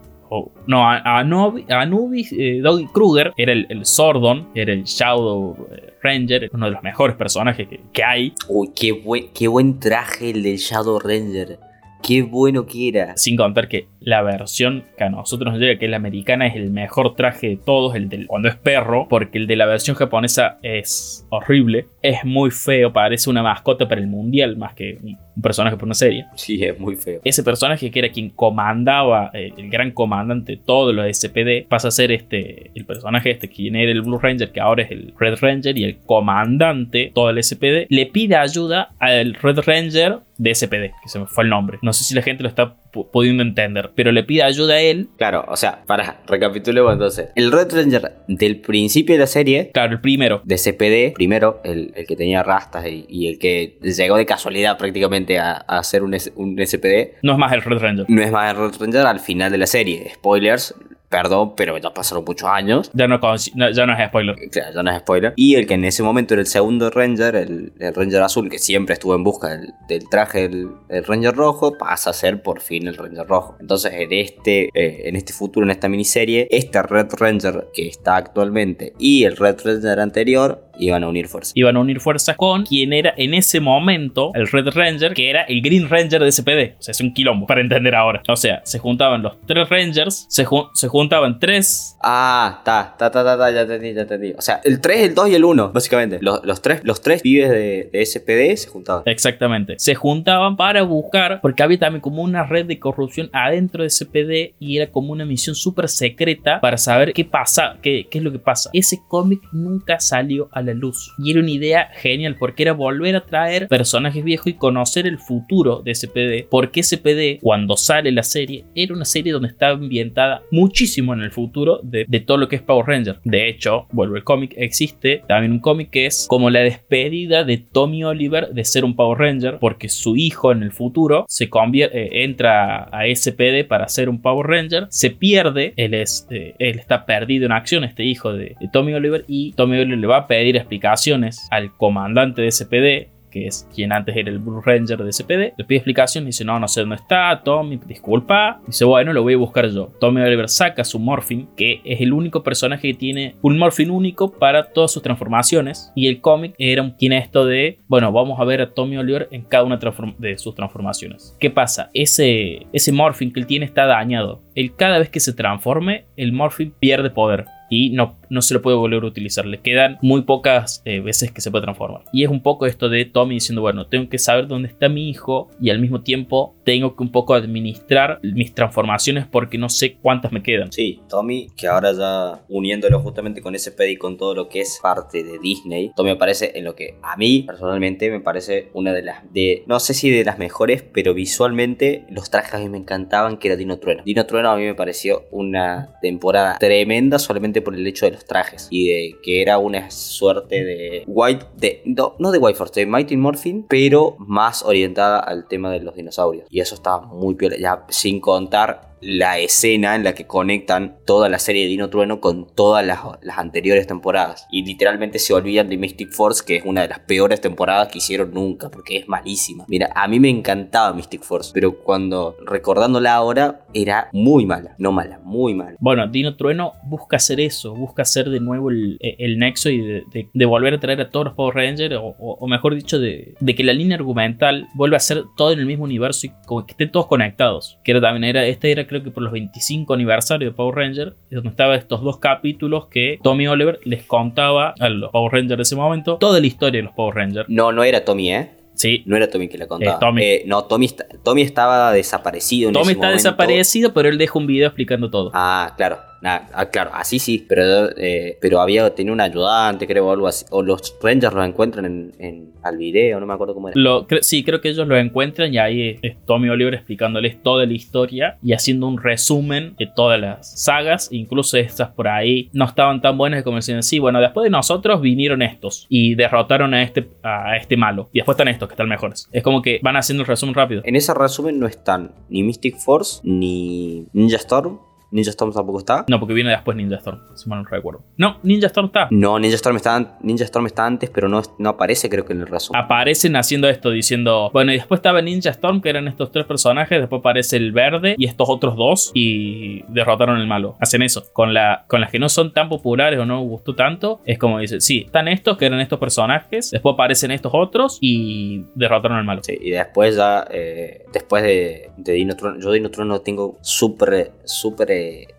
no, 0.67 0.89
Anubis, 0.89 2.33
eh, 2.33 2.61
Doggy 2.63 2.87
Kruger 2.87 3.33
era 3.37 3.53
el, 3.53 3.67
el, 3.69 3.85
Sordon, 3.85 4.49
era 4.55 4.73
el 4.73 4.85
Shadow 4.85 5.69
eh, 5.71 5.95
Ranger, 6.03 6.51
uno 6.53 6.67
de 6.67 6.73
los 6.73 6.83
mejores 6.83 7.17
personajes 7.17 7.69
que, 7.93 8.05
hay. 8.05 8.35
Uy, 8.49 8.71
qué 8.75 8.93
buen, 8.93 9.29
qué 9.33 9.49
buen 9.49 9.79
traje 9.79 10.31
el 10.31 10.43
del 10.43 10.57
Shadow 10.57 10.99
Ranger. 10.99 11.59
Qué 12.03 12.23
bueno 12.23 12.67
que 12.67 12.89
era. 12.89 13.17
Sin 13.17 13.37
contar 13.37 13.69
que 13.69 13.89
la 14.01 14.23
versión 14.23 14.85
que 14.97 15.05
a 15.05 15.11
nosotros 15.11 15.53
nos 15.53 15.61
llega, 15.61 15.79
que 15.79 15.87
es 15.87 15.91
la 15.91 15.97
americana, 15.97 16.47
es 16.47 16.57
el 16.57 16.71
mejor 16.71 17.15
traje 17.15 17.49
de 17.49 17.57
todos, 17.57 17.95
el 17.95 18.09
del 18.09 18.27
cuando 18.27 18.49
es 18.49 18.57
perro, 18.57 19.07
porque 19.09 19.39
el 19.39 19.47
de 19.47 19.57
la 19.57 19.67
versión 19.67 19.97
japonesa 19.97 20.59
es 20.63 21.27
horrible, 21.31 21.87
es 22.03 22.25
muy 22.25 22.51
feo, 22.51 22.93
parece 22.93 23.31
una 23.31 23.43
mascota 23.43 23.89
para 23.89 24.01
el 24.01 24.07
mundial 24.07 24.57
más 24.57 24.75
que 24.75 24.99
un 25.03 25.43
personaje 25.43 25.77
por 25.77 25.85
una 25.85 25.95
serie. 25.95 26.27
Sí, 26.35 26.63
es 26.65 26.79
muy 26.79 26.97
feo. 26.97 27.21
Ese 27.25 27.43
personaje 27.43 27.91
que 27.91 27.99
era 27.99 28.11
quien 28.11 28.31
comandaba, 28.31 29.31
eh, 29.35 29.53
el 29.57 29.71
gran 29.71 29.93
comandante 29.93 30.53
de 30.53 30.59
todos 30.59 30.95
los 30.95 31.07
SPD, 31.07 31.67
pasa 31.69 31.89
a 31.89 31.91
ser 31.91 32.13
este, 32.13 32.71
el 32.75 32.85
personaje 32.85 33.31
este, 33.31 33.49
quien 33.49 33.77
era 33.77 33.93
el 33.93 34.03
Blue 34.03 34.19
Ranger, 34.19 34.51
que 34.51 34.61
ahora 34.61 34.83
es 34.83 34.91
el 34.91 35.15
Red 35.19 35.39
Ranger, 35.41 35.77
y 35.77 35.85
el 35.85 35.99
comandante, 35.99 37.11
todo 37.15 37.31
el 37.31 37.43
SPD, 37.43 37.87
le 37.89 38.07
pide 38.07 38.37
ayuda 38.37 38.91
al 38.99 39.35
Red 39.35 39.61
Ranger 39.61 40.19
de 40.39 40.55
SPD, 40.55 40.93
que 41.03 41.09
se 41.09 41.19
me 41.19 41.27
fue 41.27 41.45
el 41.45 41.51
nombre. 41.51 41.79
No 41.83 41.93
sé 41.93 42.05
si 42.05 42.15
la 42.15 42.23
gente 42.23 42.43
lo 42.43 42.49
está 42.49 42.77
pudiendo 42.91 43.43
entender, 43.43 43.93
pero 43.95 44.13
le 44.13 44.25
pide 44.25 44.43
ayuda 44.43 44.75
a 44.75 44.81
él. 44.81 45.09
Claro, 45.17 45.45
o 45.49 45.57
sea, 45.57 45.83
para, 45.87 46.21
recapitulemos 46.27 46.93
entonces. 46.93 47.31
El 47.35 47.53
Red 47.53 47.73
Ranger 47.73 48.13
del 48.27 48.61
principio 48.61 49.15
de 49.15 49.21
la 49.21 49.27
serie. 49.27 49.71
Claro, 49.73 49.93
el 49.93 50.01
primero. 50.01 50.43
De 50.45 50.57
CPD, 50.57 51.15
primero, 51.15 51.61
el, 51.65 51.93
que 52.07 52.17
tenía 52.17 52.43
rastas 52.43 52.87
y, 52.87 53.29
el 53.29 53.39
que 53.39 53.79
llegó 53.83 54.17
de 54.17 54.27
casualidad 54.27 54.79
prácticamente 54.79 55.39
a, 55.39 55.53
hacer 55.53 56.03
un, 56.03 56.17
un 56.37 56.67
SPD. 56.67 57.19
No 57.23 57.33
es 57.33 57.39
más 57.39 57.53
el 57.53 57.63
Red 57.63 57.79
Ranger. 57.79 58.07
No 58.09 58.23
es 58.23 58.31
más 58.31 58.55
el 58.55 58.57
Red 58.59 58.81
Ranger 58.81 59.07
al 59.07 59.21
final 59.21 59.53
de 59.53 59.59
la 59.59 59.67
serie. 59.67 60.11
Spoilers, 60.15 60.75
Perdón, 61.09 61.55
pero 61.57 61.79
ya 61.79 61.93
pasaron 61.95 62.25
muchos 62.25 62.49
años. 62.49 62.91
Ya 62.93 63.09
no, 63.09 63.19
ya 63.19 63.87
no 63.87 63.93
es 63.93 64.09
spoiler. 64.09 64.37
Claro, 64.51 64.75
ya 64.75 64.83
no 64.83 64.91
es 64.91 64.99
spoiler. 64.99 65.33
Y 65.37 65.55
el 65.55 65.67
que 65.67 65.75
en 65.75 65.85
ese 65.85 66.03
momento 66.03 66.35
era 66.35 66.43
el 66.43 66.47
segundo 66.47 66.91
Ranger, 66.91 67.37
el, 67.37 67.73
Ranger 67.95 68.23
azul, 68.23 68.51
que 68.51 68.59
siempre 68.59 68.93
estuvo 68.93 69.15
en 69.15 69.25
busca 69.25 69.59
del, 69.89 70.09
traje 70.11 70.49
del, 70.49 70.71
Ranger 70.89 71.35
rojo, 71.35 71.79
pasa 71.79 72.11
a 72.11 72.13
ser 72.13 72.43
por 72.43 72.61
fin 72.61 72.87
el 72.89 72.97
Ranger 72.97 73.27
rojo. 73.27 73.57
Entonces, 73.61 73.93
en 73.95 74.13
este, 74.13 74.71
eh, 74.75 75.09
en 75.09 75.17
este 75.17 75.33
futuro, 75.33 75.65
en 75.65 75.71
esta 75.71 75.89
miniserie, 75.89 76.47
este 76.51 76.83
Red 76.83 77.09
Ranger 77.19 77.69
que 77.73 77.89
está 77.89 78.17
actualmente 78.17 78.93
y 78.99 79.25
el 79.25 79.37
Red 79.37 79.61
Ranger 79.65 80.01
anterior 80.01 80.68
iban 80.79 81.05
a 81.05 81.09
unir 81.09 81.29
fuerzas. 81.29 81.53
Iban 81.55 81.77
a 81.77 81.81
unir 81.81 82.01
fuerzas 82.01 82.37
con 82.37 82.65
quien 82.65 82.93
era 82.93 83.15
en 83.17 83.35
ese 83.35 83.61
momento 83.61 84.33
el 84.35 84.49
Red 84.49 84.69
Ranger, 84.69 85.15
que 85.15 85.31
era 85.31 85.43
el 85.43 85.63
Green 85.63 85.89
Ranger 85.89 86.23
de 86.23 86.33
SPD. 86.33 86.79
O 86.79 86.83
sea, 86.83 86.93
es 86.93 87.01
un 87.01 87.13
quilombo 87.13 87.47
para 87.47 87.61
entender 87.61 87.95
ahora. 87.95 88.23
O 88.29 88.37
sea, 88.37 88.63
se 88.65 88.79
juntaban 88.79 89.23
los 89.23 89.37
tres 89.47 89.69
Rangers, 89.69 90.27
se, 90.29 90.47
se 90.75 90.89
juntaban 90.89 91.39
tres. 91.39 91.97
Ah, 92.03 92.57
está, 92.59 92.91
está, 92.93 93.07
está, 93.07 93.33
está, 93.33 93.51
ya 93.51 93.61
entendí, 93.63 93.95
ya 93.95 94.03
entendí. 94.03 94.33
O 94.37 94.43
sea, 94.43 94.61
el 94.65 94.81
3, 94.81 95.09
el 95.09 95.15
2 95.15 95.29
y 95.31 95.35
el 95.35 95.45
1, 95.45 95.73
básicamente. 95.73 96.19
Los, 96.21 96.45
los, 96.45 96.63
tres, 96.63 96.81
los 96.85 97.01
tres 97.01 97.23
pibes 97.23 97.51
de, 97.51 97.91
de, 97.93 98.07
SPD 98.07 98.57
se 98.57 98.69
juntaban. 98.69 99.03
Exactamente. 99.07 99.75
Se 99.79 99.95
juntaban 99.95 100.57
para 100.57 100.83
buscar, 100.83 101.41
porque 101.41 101.63
había 101.63 101.79
también 101.79 102.01
como 102.01 102.23
una 102.23 102.45
red 102.45 102.67
de 102.67 102.79
corrupción 102.79 103.31
adentro 103.33 103.83
de 103.83 103.91
SPD 103.91 104.55
y 104.59 104.77
era 104.77 104.91
como 104.91 105.13
una 105.13 105.25
misión 105.25 105.55
súper 105.55 105.89
secreta 105.89 106.61
para 106.61 106.79
saber 106.79 107.13
qué 107.13 107.25
pasa, 107.25 107.77
qué, 107.83 108.07
qué 108.11 108.19
es 108.19 108.25
lo 108.25 108.33
que 108.33 108.39
pasa. 108.39 108.71
Ese 108.73 109.01
cómic 109.09 109.41
nunca 109.53 110.01
salió 110.01 110.49
a 110.53 110.63
la 110.63 110.68
luz. 110.75 111.15
Y 111.19 111.31
era 111.31 111.41
una 111.41 111.51
idea 111.51 111.91
genial 111.95 112.37
porque 112.39 112.63
era 112.63 112.73
volver 112.73 113.17
a 113.17 113.25
traer 113.25 113.69
personajes 113.69 114.25
viejos 114.25 114.49
y 114.49 114.55
conocer 114.55 115.07
el 115.07 115.19
futuro 115.19 115.83
de 115.83 115.95
SPD. 115.95 116.49
Porque 116.51 116.83
SPD, 116.83 117.41
cuando 117.41 117.77
sale 117.77 118.13
la 118.13 118.23
serie, 118.23 118.65
era 118.75 118.95
una 118.95 119.05
serie 119.05 119.33
donde 119.33 119.49
estaba 119.49 119.75
ambientada 119.75 120.43
muchísimo 120.51 121.15
en 121.15 121.23
el 121.23 121.31
futuro 121.31 121.81
de, 121.83 122.07
todo 122.27 122.37
lo 122.37 122.49
que 122.49 122.57
es 122.57 122.63
Power 122.63 122.87
Ranger. 122.87 123.21
De 123.25 123.49
hecho, 123.49 123.87
vuelve 123.93 124.19
el 124.19 124.25
cómic, 124.25 124.55
existe 124.57 125.23
también 125.29 125.53
un 125.53 125.61
cómic 125.61 125.91
que 125.91 126.07
es 126.07 126.27
como 126.29 126.51
la 126.51 126.61
despedida 126.61 127.45
de 127.45 127.59
Tommy 127.59 128.05
Oliver 128.05 128.49
de 128.51 128.65
ser 128.65 128.85
un 128.85 128.97
Power 128.97 129.19
Ranger 129.19 129.59
porque 129.61 129.89
su 129.89 130.17
hijo 130.17 130.53
en 130.53 130.63
el 130.63 130.73
futuro 130.73 131.25
se 131.29 131.49
convierte, 131.49 132.03
eh, 132.03 132.25
entra 132.25 132.85
a 132.93 133.07
SPD 133.07 133.65
para 133.67 133.89
ser 133.89 134.09
un 134.09 134.21
Power 134.21 134.47
Ranger, 134.47 134.87
se 134.91 135.11
pierde, 135.11 135.75
eh, 135.77 136.55
él 136.59 136.79
está 136.79 137.07
perdido 137.07 137.47
en 137.47 137.53
acción, 137.53 137.85
este 137.85 138.05
hijo 138.05 138.33
de, 138.33 138.57
de 138.61 138.69
Tommy 138.73 138.95
Oliver, 138.95 139.25
y 139.27 139.53
Tommy 139.53 139.79
Oliver 139.79 139.99
le 139.99 140.07
va 140.07 140.19
a 140.19 140.27
pedir 140.27 140.57
explicaciones 140.59 141.49
al 141.51 141.77
comandante 141.77 142.43
de 142.43 142.51
SPD 142.51 143.19
que 143.31 143.47
es 143.47 143.69
quien 143.75 143.93
antes 143.93 144.17
era 144.17 144.31
el 144.31 144.39
Blue 144.39 144.61
Ranger 144.61 145.03
de 145.03 145.13
SPD, 145.13 145.55
le 145.57 145.65
pide 145.65 145.79
explicación 145.79 146.25
y 146.25 146.29
dice, 146.29 146.45
no, 146.45 146.59
no 146.59 146.69
sé 146.69 146.81
dónde 146.81 146.97
está, 146.97 147.41
Tommy, 147.45 147.79
disculpa. 147.87 148.61
Dice, 148.67 148.85
bueno, 148.85 149.13
lo 149.13 149.23
voy 149.23 149.35
a 149.35 149.39
buscar 149.39 149.69
yo. 149.69 149.93
Tommy 150.01 150.21
Oliver 150.21 150.49
saca 150.49 150.85
su 150.85 150.99
Morphin, 150.99 151.49
que 151.57 151.81
es 151.85 152.01
el 152.01 152.13
único 152.13 152.43
personaje 152.43 152.89
que 152.89 152.95
tiene 152.95 153.37
un 153.43 153.59
Morphin 153.59 153.91
único 153.91 154.33
para 154.33 154.73
todas 154.73 154.93
sus 154.93 155.03
transformaciones. 155.03 155.93
Y 155.95 156.09
el 156.09 156.21
cómic 156.21 156.55
era, 156.59 156.97
tiene 156.97 157.19
esto 157.19 157.45
de, 157.45 157.79
bueno, 157.89 158.13
vamos 158.13 158.41
a 158.41 158.45
ver 158.45 158.61
a 158.61 158.71
Tommy 158.71 158.97
Oliver 158.97 159.29
en 159.31 159.43
cada 159.43 159.65
una 159.65 159.79
de 160.19 160.39
sus 160.39 160.55
transformaciones. 160.55 161.37
¿Qué 161.39 161.51
pasa? 161.51 161.91
Ese, 161.95 162.67
ese 162.73 162.93
Morphin 162.93 163.33
que 163.33 163.41
él 163.41 163.47
tiene 163.47 163.67
está 163.67 163.87
dañado. 163.87 164.43
Él 164.55 164.75
cada 164.75 164.99
vez 164.99 165.11
que 165.11 165.21
se 165.21 165.33
transforme, 165.33 166.05
el 166.17 166.33
Morphin 166.33 166.73
pierde 166.79 167.11
poder 167.11 167.47
y 167.71 167.91
no, 167.91 168.17
no 168.31 168.43
se 168.43 168.55
lo 168.55 168.63
puede 168.63 168.77
volver 168.77 169.03
a 169.03 169.07
utilizar. 169.07 169.47
Le 169.47 169.61
quedan 169.61 169.99
muy 170.03 170.23
pocas 170.23 170.83
eh, 170.85 171.01
veces 171.01 171.33
que 171.33 171.41
se 171.41 171.51
puede 171.51 171.63
transformar. 171.63 172.03
Y 172.13 172.25
es 172.25 172.31
un 172.31 172.43
poco 172.43 172.67
esto 172.67 172.89
de 172.89 173.05
Tommy 173.05 173.35
diciendo, 173.35 173.63
bueno, 173.63 173.87
tengo 173.87 174.09
que 174.09 174.19
saber 174.19 174.47
dónde 174.47 174.69
está 174.69 174.89
mi 174.89 175.09
hijo 175.09 175.51
y 175.61 175.71
al 175.71 175.81
mismo 175.81 176.03
tiempo 176.03 176.55
tengo 176.65 176.97
que 176.97 177.03
un 177.03 177.13
poco 177.13 177.35
administrar 177.35 178.21
mis 178.23 178.55
transformaciones 178.55 179.27
porque 179.27 179.59
no 179.59 179.69
sé 179.69 179.97
cuántas 180.01 180.33
me 180.33 180.43
quedan. 180.43 180.73
Sí, 180.73 181.01
Tommy, 181.09 181.49
que 181.57 181.67
ahora 181.67 181.93
ya 181.93 182.43
uniéndolo 182.49 183.01
justamente 183.01 183.41
con 183.41 183.55
ese 183.55 183.73
pedi 183.73 183.97
con 183.97 184.17
todo 184.17 184.35
lo 184.35 184.49
que 184.49 184.61
es 184.61 184.79
parte 184.83 185.23
de 185.23 185.39
Disney, 185.39 185.93
Tommy 185.97 186.11
me 186.11 186.17
parece 186.17 186.53
en 186.55 186.65
lo 186.65 186.75
que 186.75 186.97
a 187.03 187.17
mí 187.17 187.43
personalmente 187.43 188.11
me 188.11 188.21
parece 188.21 188.71
una 188.75 188.93
de 188.93 189.03
las, 189.03 189.33
de, 189.33 189.65
no 189.67 189.81
sé 189.81 189.95
si 189.95 190.11
de 190.11 190.25
las 190.25 190.39
mejores, 190.39 190.83
pero 190.83 191.15
visualmente 191.15 192.05
los 192.11 192.31
trajes 192.31 192.55
a 192.55 192.59
mí 192.59 192.69
me 192.69 192.79
encantaban 192.79 193.39
que 193.39 193.49
era 193.49 193.57
Dino 193.57 193.79
Trueno. 193.79 194.03
Dino 194.05 194.27
Trueno 194.27 194.51
a 194.51 194.57
mí 194.57 194.65
me 194.65 194.75
pareció 194.75 195.25
una 195.31 195.99
temporada 196.01 196.59
tremenda 196.59 197.19
solamente 197.19 197.63
por 197.63 197.75
el 197.75 197.87
hecho 197.87 198.07
de 198.07 198.18
trajes 198.25 198.69
y 198.71 198.89
de 198.89 199.17
que 199.23 199.43
era 199.43 199.59
una 199.59 199.91
suerte 199.91 200.65
de 200.65 201.05
White, 201.07 201.47
de, 201.57 201.83
no, 201.85 202.15
no 202.19 202.31
de 202.31 202.39
White 202.39 202.59
Force, 202.59 202.81
de 202.81 202.87
Mighty 202.87 203.17
Morphin, 203.17 203.67
pero 203.69 204.17
más 204.19 204.63
orientada 204.63 205.19
al 205.21 205.47
tema 205.47 205.71
de 205.71 205.81
los 205.81 205.95
dinosaurios. 205.95 206.47
Y 206.51 206.61
eso 206.61 206.75
estaba 206.75 207.07
muy 207.07 207.35
piola, 207.35 207.57
ya 207.59 207.85
sin 207.89 208.21
contar 208.21 208.88
la 209.01 209.39
escena 209.39 209.95
en 209.95 210.05
la 210.05 210.15
que 210.15 210.27
conectan 210.27 210.97
toda 211.05 211.29
la 211.29 211.39
serie 211.39 211.63
de 211.63 211.69
Dino 211.69 211.91
Trueno 211.91 212.21
con 212.21 212.47
todas 212.55 212.85
las, 212.85 212.99
anteriores 213.37 213.87
temporadas. 213.87 214.47
Y 214.51 214.65
literalmente 214.65 215.19
se 215.19 215.33
olvidan 215.33 215.69
de 215.69 215.77
Mystic 215.77 216.13
Force, 216.13 216.43
que 216.45 216.57
es 216.57 216.65
una 216.65 216.83
de 216.83 216.89
las 216.89 217.01
peores 217.01 217.41
temporadas 217.41 217.89
que 217.89 217.99
hicieron 217.99 218.33
nunca, 218.33 218.71
porque 218.71 218.97
es 218.97 219.09
malísima. 219.09 219.65
Mira, 219.69 219.91
a 219.95 220.09
mí 220.09 220.19
me 220.19 220.29
encantaba 220.29 220.93
Mystic 220.93 221.23
Force, 221.23 221.51
pero 221.55 221.79
cuando 221.83 222.37
recordándola 222.45 223.15
ahora, 223.15 223.61
era 223.75 224.09
muy 224.13 224.47
mala. 224.47 224.75
No 224.79 224.93
mala, 224.93 225.21
muy 225.23 225.55
mala. 225.55 225.77
Bueno, 225.79 226.07
Dino 226.09 226.37
Trueno 226.37 226.73
busca 226.85 227.17
hacer 227.17 227.41
eso, 227.41 227.75
busca 227.75 228.03
hacer 228.03 228.29
de 228.31 228.41
nuevo 228.41 228.71
el, 228.71 228.99
nexo 229.39 229.71
y 229.71 229.81
de, 229.81 230.45
volver 230.47 230.75
a 230.75 230.81
traer 230.81 231.01
a 231.01 231.11
todos 231.11 231.27
los 231.27 231.35
Power 231.35 231.55
Rangers, 231.55 231.95
o, 232.01 232.47
mejor 232.49 232.75
dicho, 232.75 232.99
de, 232.99 233.35
que 233.57 233.65
la 233.65 233.73
línea 233.73 233.97
argumental 233.97 234.67
vuelva 234.75 234.97
a 234.97 235.01
ser 235.01 235.25
todo 235.37 235.53
en 235.53 235.61
el 235.61 235.67
mismo 235.67 235.85
universo 235.85 236.27
y 236.27 236.31
que 236.31 236.73
estén 236.73 236.91
todos 236.91 237.07
conectados. 237.07 237.79
Que 237.85 237.93
era, 237.93 238.01
también 238.01 238.25
era, 238.25 238.45
este 238.45 238.71
era 238.73 238.87
creo 238.89 239.03
que 239.03 239.11
por 239.11 239.23
los 239.23 239.33
25 239.33 239.95
aniversarios 239.95 240.51
de 240.51 240.57
Power 240.57 240.75
Ranger, 240.75 241.15
donde 241.31 241.51
estaban 241.51 241.79
estos 241.79 242.03
dos 242.03 242.19
capítulos 242.19 242.87
que 242.87 243.21
Tommy 243.23 243.47
Oliver 243.47 243.79
les 243.85 244.03
contaba 244.05 244.75
a 244.79 244.89
los 244.89 245.11
Power 245.11 245.33
Rangers 245.33 245.57
de 245.59 245.63
ese 245.63 245.77
momento 245.77 246.17
toda 246.17 246.41
la 246.41 246.47
historia 246.47 246.79
de 246.79 246.85
los 246.85 246.95
Power 246.95 247.15
Rangers. 247.15 247.49
No, 247.49 247.71
no 247.71 247.85
era 247.85 248.05
Tommy, 248.05 248.33
¿eh? 248.33 248.51
Sí. 248.75 249.03
No 249.07 249.17
era 249.17 249.29
Tommy 249.29 249.49
que 249.49 249.59
la 249.59 249.67
contaba. 249.67 249.99
Eh, 250.21 250.45
no, 250.47 250.65
Tommy, 250.65 250.89
Tommy 251.25 251.43
estaba 251.43 251.93
desaparecido. 251.93 252.69
En 252.69 252.75
Tommy 252.75 252.93
está 252.93 253.11
desaparecido, 253.11 253.93
pero 253.93 254.09
él 254.09 254.19
deja 254.19 254.39
un 254.39 254.47
video 254.47 254.69
explicando 254.69 255.11
todo. 255.11 255.31
Ah, 255.35 255.75
claro. 255.77 255.99
Ah, 256.23 256.67
claro, 256.71 256.91
así 256.95 257.19
sí, 257.19 257.45
pero, 257.49 257.91
eh, 257.97 258.39
pero 258.41 258.61
había 258.61 258.95
tenido 258.95 259.15
un 259.15 259.21
ayudante, 259.21 259.87
creo, 259.87 260.07
o 260.07 260.13
algo 260.13 260.27
así. 260.27 260.45
O 260.51 260.63
los 260.63 260.97
Rangers 261.03 261.35
lo 261.35 261.45
encuentran 261.45 262.13
en, 262.19 262.53
al 262.63 262.77
video, 262.77 263.21
no 263.21 263.27
me 263.27 263.35
acuerdo 263.35 263.55
cómo 263.55 263.69
era. 263.69 263.79
sí, 264.23 264.43
creo 264.45 264.61
que 264.61 264.71
ellos 264.71 264.87
lo 264.87 264.97
encuentran 264.97 265.53
y 265.53 265.59
ahí 265.59 265.99
es 266.03 266.17
Tommy 266.27 266.49
Oliver 266.49 266.75
explicándoles 266.75 267.43
toda 267.43 267.67
la 267.67 267.73
historia 267.73 268.39
y 268.43 268.53
haciendo 268.53 268.87
un 268.87 269.01
resumen 269.03 269.75
de 269.79 269.87
todas 269.87 270.21
las 270.21 270.61
sagas, 270.63 271.09
incluso 271.13 271.57
estas 271.57 271.91
por 271.91 272.09
ahí 272.09 272.51
no 272.53 272.65
estaban 272.65 273.01
tan 273.01 273.17
buenas 273.17 273.43
como 273.43 273.57
decían, 273.57 273.83
sí, 273.83 273.99
bueno, 273.99 274.21
después 274.21 274.45
de 274.45 274.51
nosotros 274.51 275.01
vinieron 275.01 275.43
estos 275.43 275.87
y 275.89 276.15
derrotaron 276.15 276.75
a 276.75 276.83
este, 276.83 277.09
a 277.23 277.57
este 277.57 277.77
malo. 277.77 278.09
Y 278.13 278.19
después 278.19 278.35
están 278.35 278.49
estos 278.49 278.69
que 278.69 278.75
están 278.75 278.89
mejores. 278.89 279.29
Es 279.33 279.43
como 279.43 279.63
que 279.63 279.81
van 279.83 279.97
haciendo 279.97 280.23
un 280.23 280.27
resumen 280.27 280.55
rápido. 280.55 280.83
En 280.85 280.97
ese 280.97 281.15
resumen 281.15 281.59
no 281.59 281.67
están 281.67 282.13
ni 282.29 282.43
Mystic 282.43 282.77
Force 282.77 283.21
ni 283.23 284.07
Ninja 284.13 284.37
Storm 284.37 284.79
¿Ninja 285.11 285.31
Storm 285.31 285.53
tampoco 285.53 285.79
está? 285.79 286.05
No, 286.09 286.19
porque 286.19 286.35
viene 286.35 286.51
después 286.51 286.77
Ninja 286.77 286.97
Storm, 286.97 287.21
si 287.35 287.49
mal 287.49 287.63
no 287.63 287.69
recuerdo. 287.69 288.03
No, 288.17 288.39
Ninja 288.43 288.67
Storm 288.67 288.87
está. 288.87 289.09
No, 289.11 289.39
Ninja 289.39 289.57
Storm 289.57 289.77
está, 289.77 290.19
Ninja 290.21 290.45
Storm 290.45 290.67
está 290.67 290.87
antes, 290.87 291.11
pero 291.11 291.29
no, 291.29 291.43
no 291.59 291.71
aparece 291.71 292.09
creo 292.11 292.25
que 292.25 292.33
en 292.33 292.43
el 292.43 292.47
resumen. 292.47 292.83
Aparecen 292.83 293.37
haciendo 293.37 293.69
esto, 293.69 293.91
diciendo, 293.91 294.51
bueno, 294.53 294.73
y 294.73 294.77
después 294.77 294.99
estaba 294.99 295.23
Ninja 295.23 295.51
Storm, 295.51 295.81
que 295.81 295.91
eran 295.91 296.09
estos 296.09 296.31
tres 296.31 296.47
personajes, 296.47 297.01
después 297.01 297.21
aparece 297.21 297.57
el 297.57 297.73
verde 297.73 298.15
y 298.19 298.27
estos 298.27 298.49
otros 298.49 298.77
dos, 298.77 299.11
y 299.15 299.83
derrotaron 299.89 300.39
el 300.39 300.47
malo. 300.47 300.77
Hacen 300.81 301.03
eso. 301.03 301.25
Con, 301.33 301.55
la, 301.55 301.85
con 301.89 302.01
las 302.01 302.11
que 302.11 302.19
no 302.19 302.29
son 302.29 302.53
tan 302.53 302.69
populares 302.69 303.19
o 303.19 303.27
no 303.27 303.41
gustó 303.41 303.75
tanto, 303.75 304.21
es 304.25 304.39
como 304.39 304.59
dicen, 304.59 304.81
sí, 304.81 305.05
están 305.07 305.29
estos, 305.29 305.57
que 305.57 305.67
eran 305.67 305.81
estos 305.81 305.99
personajes, 305.99 306.71
después 306.71 306.95
aparecen 306.95 307.31
estos 307.31 307.53
otros 307.55 307.99
y 308.01 308.65
derrotaron 308.75 309.19
al 309.19 309.25
malo. 309.25 309.43
Sí, 309.43 309.57
y 309.61 309.71
después 309.71 310.17
ya, 310.17 310.47
eh, 310.51 311.07
después 311.13 311.43
de, 311.43 311.91
de 311.97 312.13
Dino 312.13 312.37
Tron, 312.37 312.61
yo 312.61 312.73
Dino 312.73 312.91
Tron 312.91 313.09
lo 313.09 313.21
tengo 313.21 313.59
súper, 313.63 314.33
súper 314.45 314.91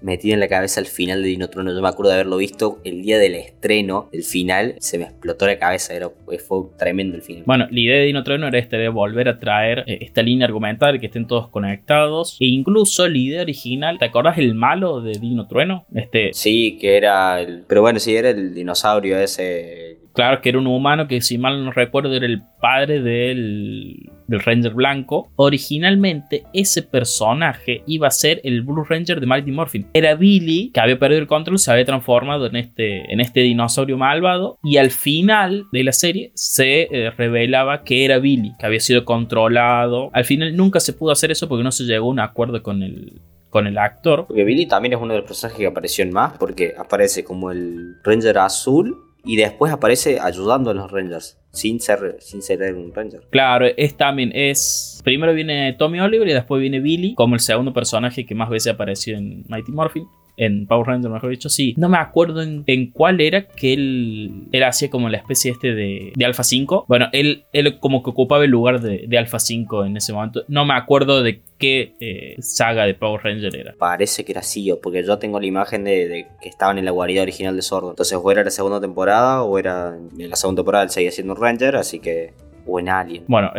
metido 0.01 0.33
en 0.33 0.39
la 0.39 0.47
cabeza 0.47 0.79
el 0.79 0.85
final 0.85 1.21
de 1.21 1.29
Dino 1.29 1.49
Trueno. 1.49 1.73
Yo 1.73 1.81
me 1.81 1.87
acuerdo 1.87 2.11
de 2.11 2.15
haberlo 2.15 2.37
visto 2.37 2.79
el 2.83 3.01
día 3.01 3.17
del 3.19 3.35
estreno, 3.35 4.09
el 4.11 4.23
final, 4.23 4.75
se 4.79 4.97
me 4.97 5.05
explotó 5.05 5.45
la 5.45 5.57
cabeza, 5.57 5.93
era, 5.93 6.09
fue 6.09 6.59
tremendo 6.77 7.15
el 7.15 7.21
final. 7.21 7.43
Bueno, 7.45 7.67
la 7.69 7.79
idea 7.79 7.97
de 7.97 8.05
Dino 8.05 8.23
Trueno 8.23 8.47
era 8.47 8.59
este 8.59 8.77
de 8.77 8.89
volver 8.89 9.29
a 9.29 9.39
traer 9.39 9.83
eh, 9.87 9.99
esta 10.01 10.21
línea 10.21 10.45
argumental, 10.47 10.99
que 10.99 11.07
estén 11.07 11.27
todos 11.27 11.49
conectados, 11.49 12.37
e 12.39 12.45
incluso 12.45 13.07
la 13.07 13.17
idea 13.17 13.41
original, 13.41 13.97
¿te 13.99 14.05
acordás 14.05 14.37
el 14.37 14.55
malo 14.55 15.01
de 15.01 15.13
Dino 15.19 15.47
Trueno? 15.47 15.85
Este... 15.93 16.33
Sí, 16.33 16.77
que 16.79 16.97
era 16.97 17.39
el... 17.41 17.63
Pero 17.67 17.81
bueno, 17.81 17.99
sí, 17.99 18.15
era 18.15 18.29
el 18.29 18.53
dinosaurio 18.53 19.19
ese 19.19 19.99
Claro 20.13 20.41
que 20.41 20.49
era 20.49 20.57
un 20.57 20.67
humano 20.67 21.07
que 21.07 21.21
si 21.21 21.37
mal 21.37 21.63
no 21.63 21.71
recuerdo 21.71 22.13
era 22.13 22.25
el 22.25 22.41
padre 22.61 23.01
del, 23.01 24.09
del, 24.27 24.39
Ranger 24.39 24.73
Blanco. 24.73 25.31
Originalmente 25.35 26.43
ese 26.53 26.81
personaje 26.83 27.83
iba 27.87 28.07
a 28.07 28.11
ser 28.11 28.41
el 28.43 28.61
Blue 28.63 28.83
Ranger 28.83 29.19
de 29.19 29.27
Mighty 29.27 29.51
Morphin. 29.51 29.87
Era 29.93 30.15
Billy 30.15 30.71
que 30.73 30.79
había 30.79 30.99
perdido 30.99 31.21
el 31.21 31.27
control, 31.27 31.59
se 31.59 31.71
había 31.71 31.85
transformado 31.85 32.47
en 32.47 32.55
este, 32.55 33.11
en 33.11 33.19
este 33.19 33.41
dinosaurio 33.41 33.97
malvado 33.97 34.57
y 34.63 34.77
al 34.77 34.91
final 34.91 35.65
de 35.71 35.83
la 35.83 35.91
serie 35.91 36.31
se 36.33 36.81
eh, 36.91 37.11
revelaba 37.11 37.83
que 37.83 38.05
era 38.05 38.19
Billy, 38.19 38.53
que 38.59 38.65
había 38.65 38.79
sido 38.79 39.05
controlado. 39.05 40.09
Al 40.13 40.25
final 40.25 40.55
nunca 40.55 40.79
se 40.79 40.93
pudo 40.93 41.11
hacer 41.11 41.31
eso 41.31 41.47
porque 41.47 41.63
no 41.63 41.71
se 41.71 41.83
llegó 41.83 42.07
a 42.07 42.11
un 42.11 42.19
acuerdo 42.19 42.63
con 42.63 42.83
el, 42.83 43.21
con 43.49 43.67
el 43.67 43.77
actor. 43.77 44.25
Porque 44.27 44.43
Billy 44.43 44.65
también 44.65 44.93
es 44.93 44.99
uno 44.99 45.13
de 45.13 45.19
los 45.19 45.27
personajes 45.27 45.59
que 45.59 45.67
apareció 45.67 46.03
en 46.03 46.11
más, 46.11 46.37
porque 46.37 46.73
aparece 46.77 47.23
como 47.23 47.51
el 47.51 47.95
Ranger 48.03 48.37
azul 48.39 49.08
y 49.29 49.35
después 49.35 49.71
aparece 49.71 50.19
ayudando 50.19 50.71
a 50.71 50.73
los 50.73 50.91
Rangers. 50.91 51.37
Sin 51.51 51.79
ser, 51.79 52.17
sin 52.19 52.41
ser 52.41 52.73
un 52.73 52.91
Ranger. 52.91 53.27
Claro, 53.29 53.67
es 53.77 53.95
también, 53.95 54.31
es. 54.33 55.01
Primero 55.03 55.35
viene 55.35 55.73
Tommy 55.73 55.99
Oliver 55.99 56.27
y 56.27 56.33
después 56.33 56.59
viene 56.59 56.79
Billy, 56.79 57.13
como 57.13 57.35
el 57.35 57.39
segundo 57.39 57.71
personaje 57.71 58.25
que 58.25 58.33
más 58.33 58.49
veces 58.49 58.73
apareció 58.73 59.17
en 59.17 59.45
Mighty 59.47 59.71
Morphin 59.71 60.07
en 60.39 60.67
Power 60.67 60.87
Rangers, 60.87 61.13
mejor 61.13 61.29
dicho, 61.29 61.49
sí. 61.49 61.73
No 61.77 61.89
me 61.89 61.97
acuerdo 61.97 62.41
en, 62.41 62.91
cuál 62.91 63.19
era 63.19 63.45
que 63.45 63.73
él 63.73 64.47
era 64.53 64.69
así 64.69 64.87
como 64.87 65.09
la 65.09 65.17
especie 65.17 65.51
este 65.51 65.75
de, 65.75 66.13
de 66.15 66.25
Alpha 66.25 66.43
5. 66.43 66.85
Bueno, 66.87 67.07
él, 67.11 67.43
él 67.51 67.77
como 67.79 68.01
que 68.01 68.11
ocupaba 68.11 68.45
el 68.45 68.49
lugar 68.49 68.79
de, 68.79 69.03
de 69.05 69.17
Alpha 69.17 69.37
5 69.37 69.83
en 69.85 69.97
ese 69.97 70.13
momento. 70.13 70.45
No 70.47 70.63
me 70.63 70.75
acuerdo 70.75 71.23
de 71.23 71.41
qué 71.57 71.93
eh, 71.99 72.35
saga 72.39 72.85
de 72.85 72.93
Power 72.93 73.21
Ranger 73.21 73.53
era. 73.53 73.75
Parece 73.77 74.23
que 74.23 74.31
era 74.31 74.41
Sio, 74.41 74.79
porque 74.79 75.03
yo 75.03 75.19
tengo 75.19 75.41
la 75.41 75.45
imagen 75.45 75.83
de, 75.83 76.27
que 76.41 76.47
estaban 76.47 76.77
en 76.77 76.85
la 76.85 76.91
guarida 76.91 77.21
original 77.21 77.57
de 77.57 77.61
Sordo. 77.61 77.89
Entonces, 77.89 78.17
o 78.19 78.31
era 78.31 78.41
la 78.41 78.49
segunda 78.49 78.79
temporada 78.79 79.43
o 79.43 79.59
era 79.59 79.97
en 80.17 80.29
la 80.29 80.37
segunda 80.37 80.61
temporada 80.61 80.85
él 80.85 80.89
seguía 80.89 81.11
siendo 81.11 81.33
un 81.33 81.41
Ranger, 81.41 81.75
así 81.75 81.99
que 81.99 82.31
o 82.69 82.79
en 82.79 82.89
Alien. 82.89 83.23
Bueno, 83.27 83.51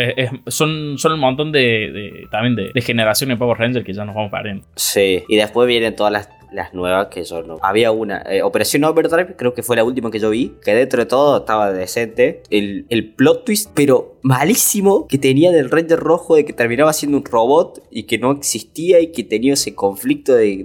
son, 0.47 0.99
son 0.99 1.13
un 1.13 1.21
montón 1.21 1.53
de, 1.53 2.27
también 2.31 2.57
de, 2.57 2.71
de 2.73 2.81
generaciones 2.81 3.37
de 3.37 3.39
Power 3.39 3.59
Ranger 3.59 3.85
que 3.85 3.93
ya 3.93 4.05
nos 4.05 4.15
vamos 4.15 4.31
perdiendo. 4.31 4.65
Sí, 4.77 5.25
y 5.29 5.37
después 5.37 5.67
vienen 5.69 5.97
todas 5.97 6.13
las 6.13 6.29
las 6.53 6.75
nuevas 6.75 7.09
que 7.09 7.25
yo 7.25 7.43
no. 7.43 7.59
Había 7.63 7.93
una, 7.93 8.23
eh, 8.23 8.43
Operación 8.43 8.85
Overdrive, 8.85 9.37
creo 9.37 9.55
que 9.55 9.63
fue 9.63 9.77
la 9.77 9.85
última 9.85 10.11
que 10.11 10.19
yo 10.19 10.31
vi, 10.31 10.57
que 10.65 10.75
dentro 10.75 11.01
de 11.01 11.07
todo 11.07 11.39
estaba 11.39 11.73
decente. 11.73 12.43
El, 12.51 12.87
el 12.89 13.13
plot 13.13 13.45
twist, 13.45 13.71
pero 13.75 14.17
malísimo, 14.23 15.07
que 15.07 15.19
tenía 15.19 15.53
del 15.53 15.71
Ranger 15.71 15.99
Rojo 15.99 16.37
de 16.37 16.45
que 16.45 16.53
terminaba 16.53 16.93
siendo 16.93 17.19
un 17.19 17.25
robot 17.25 17.83
y 17.91 18.05
que 18.05 18.19
no 18.19 18.33
existía 18.33 19.01
y 19.01 19.13
que 19.13 19.25
tenía 19.25 19.55
ese 19.55 19.75
conflicto 19.75 20.35
de. 20.35 20.65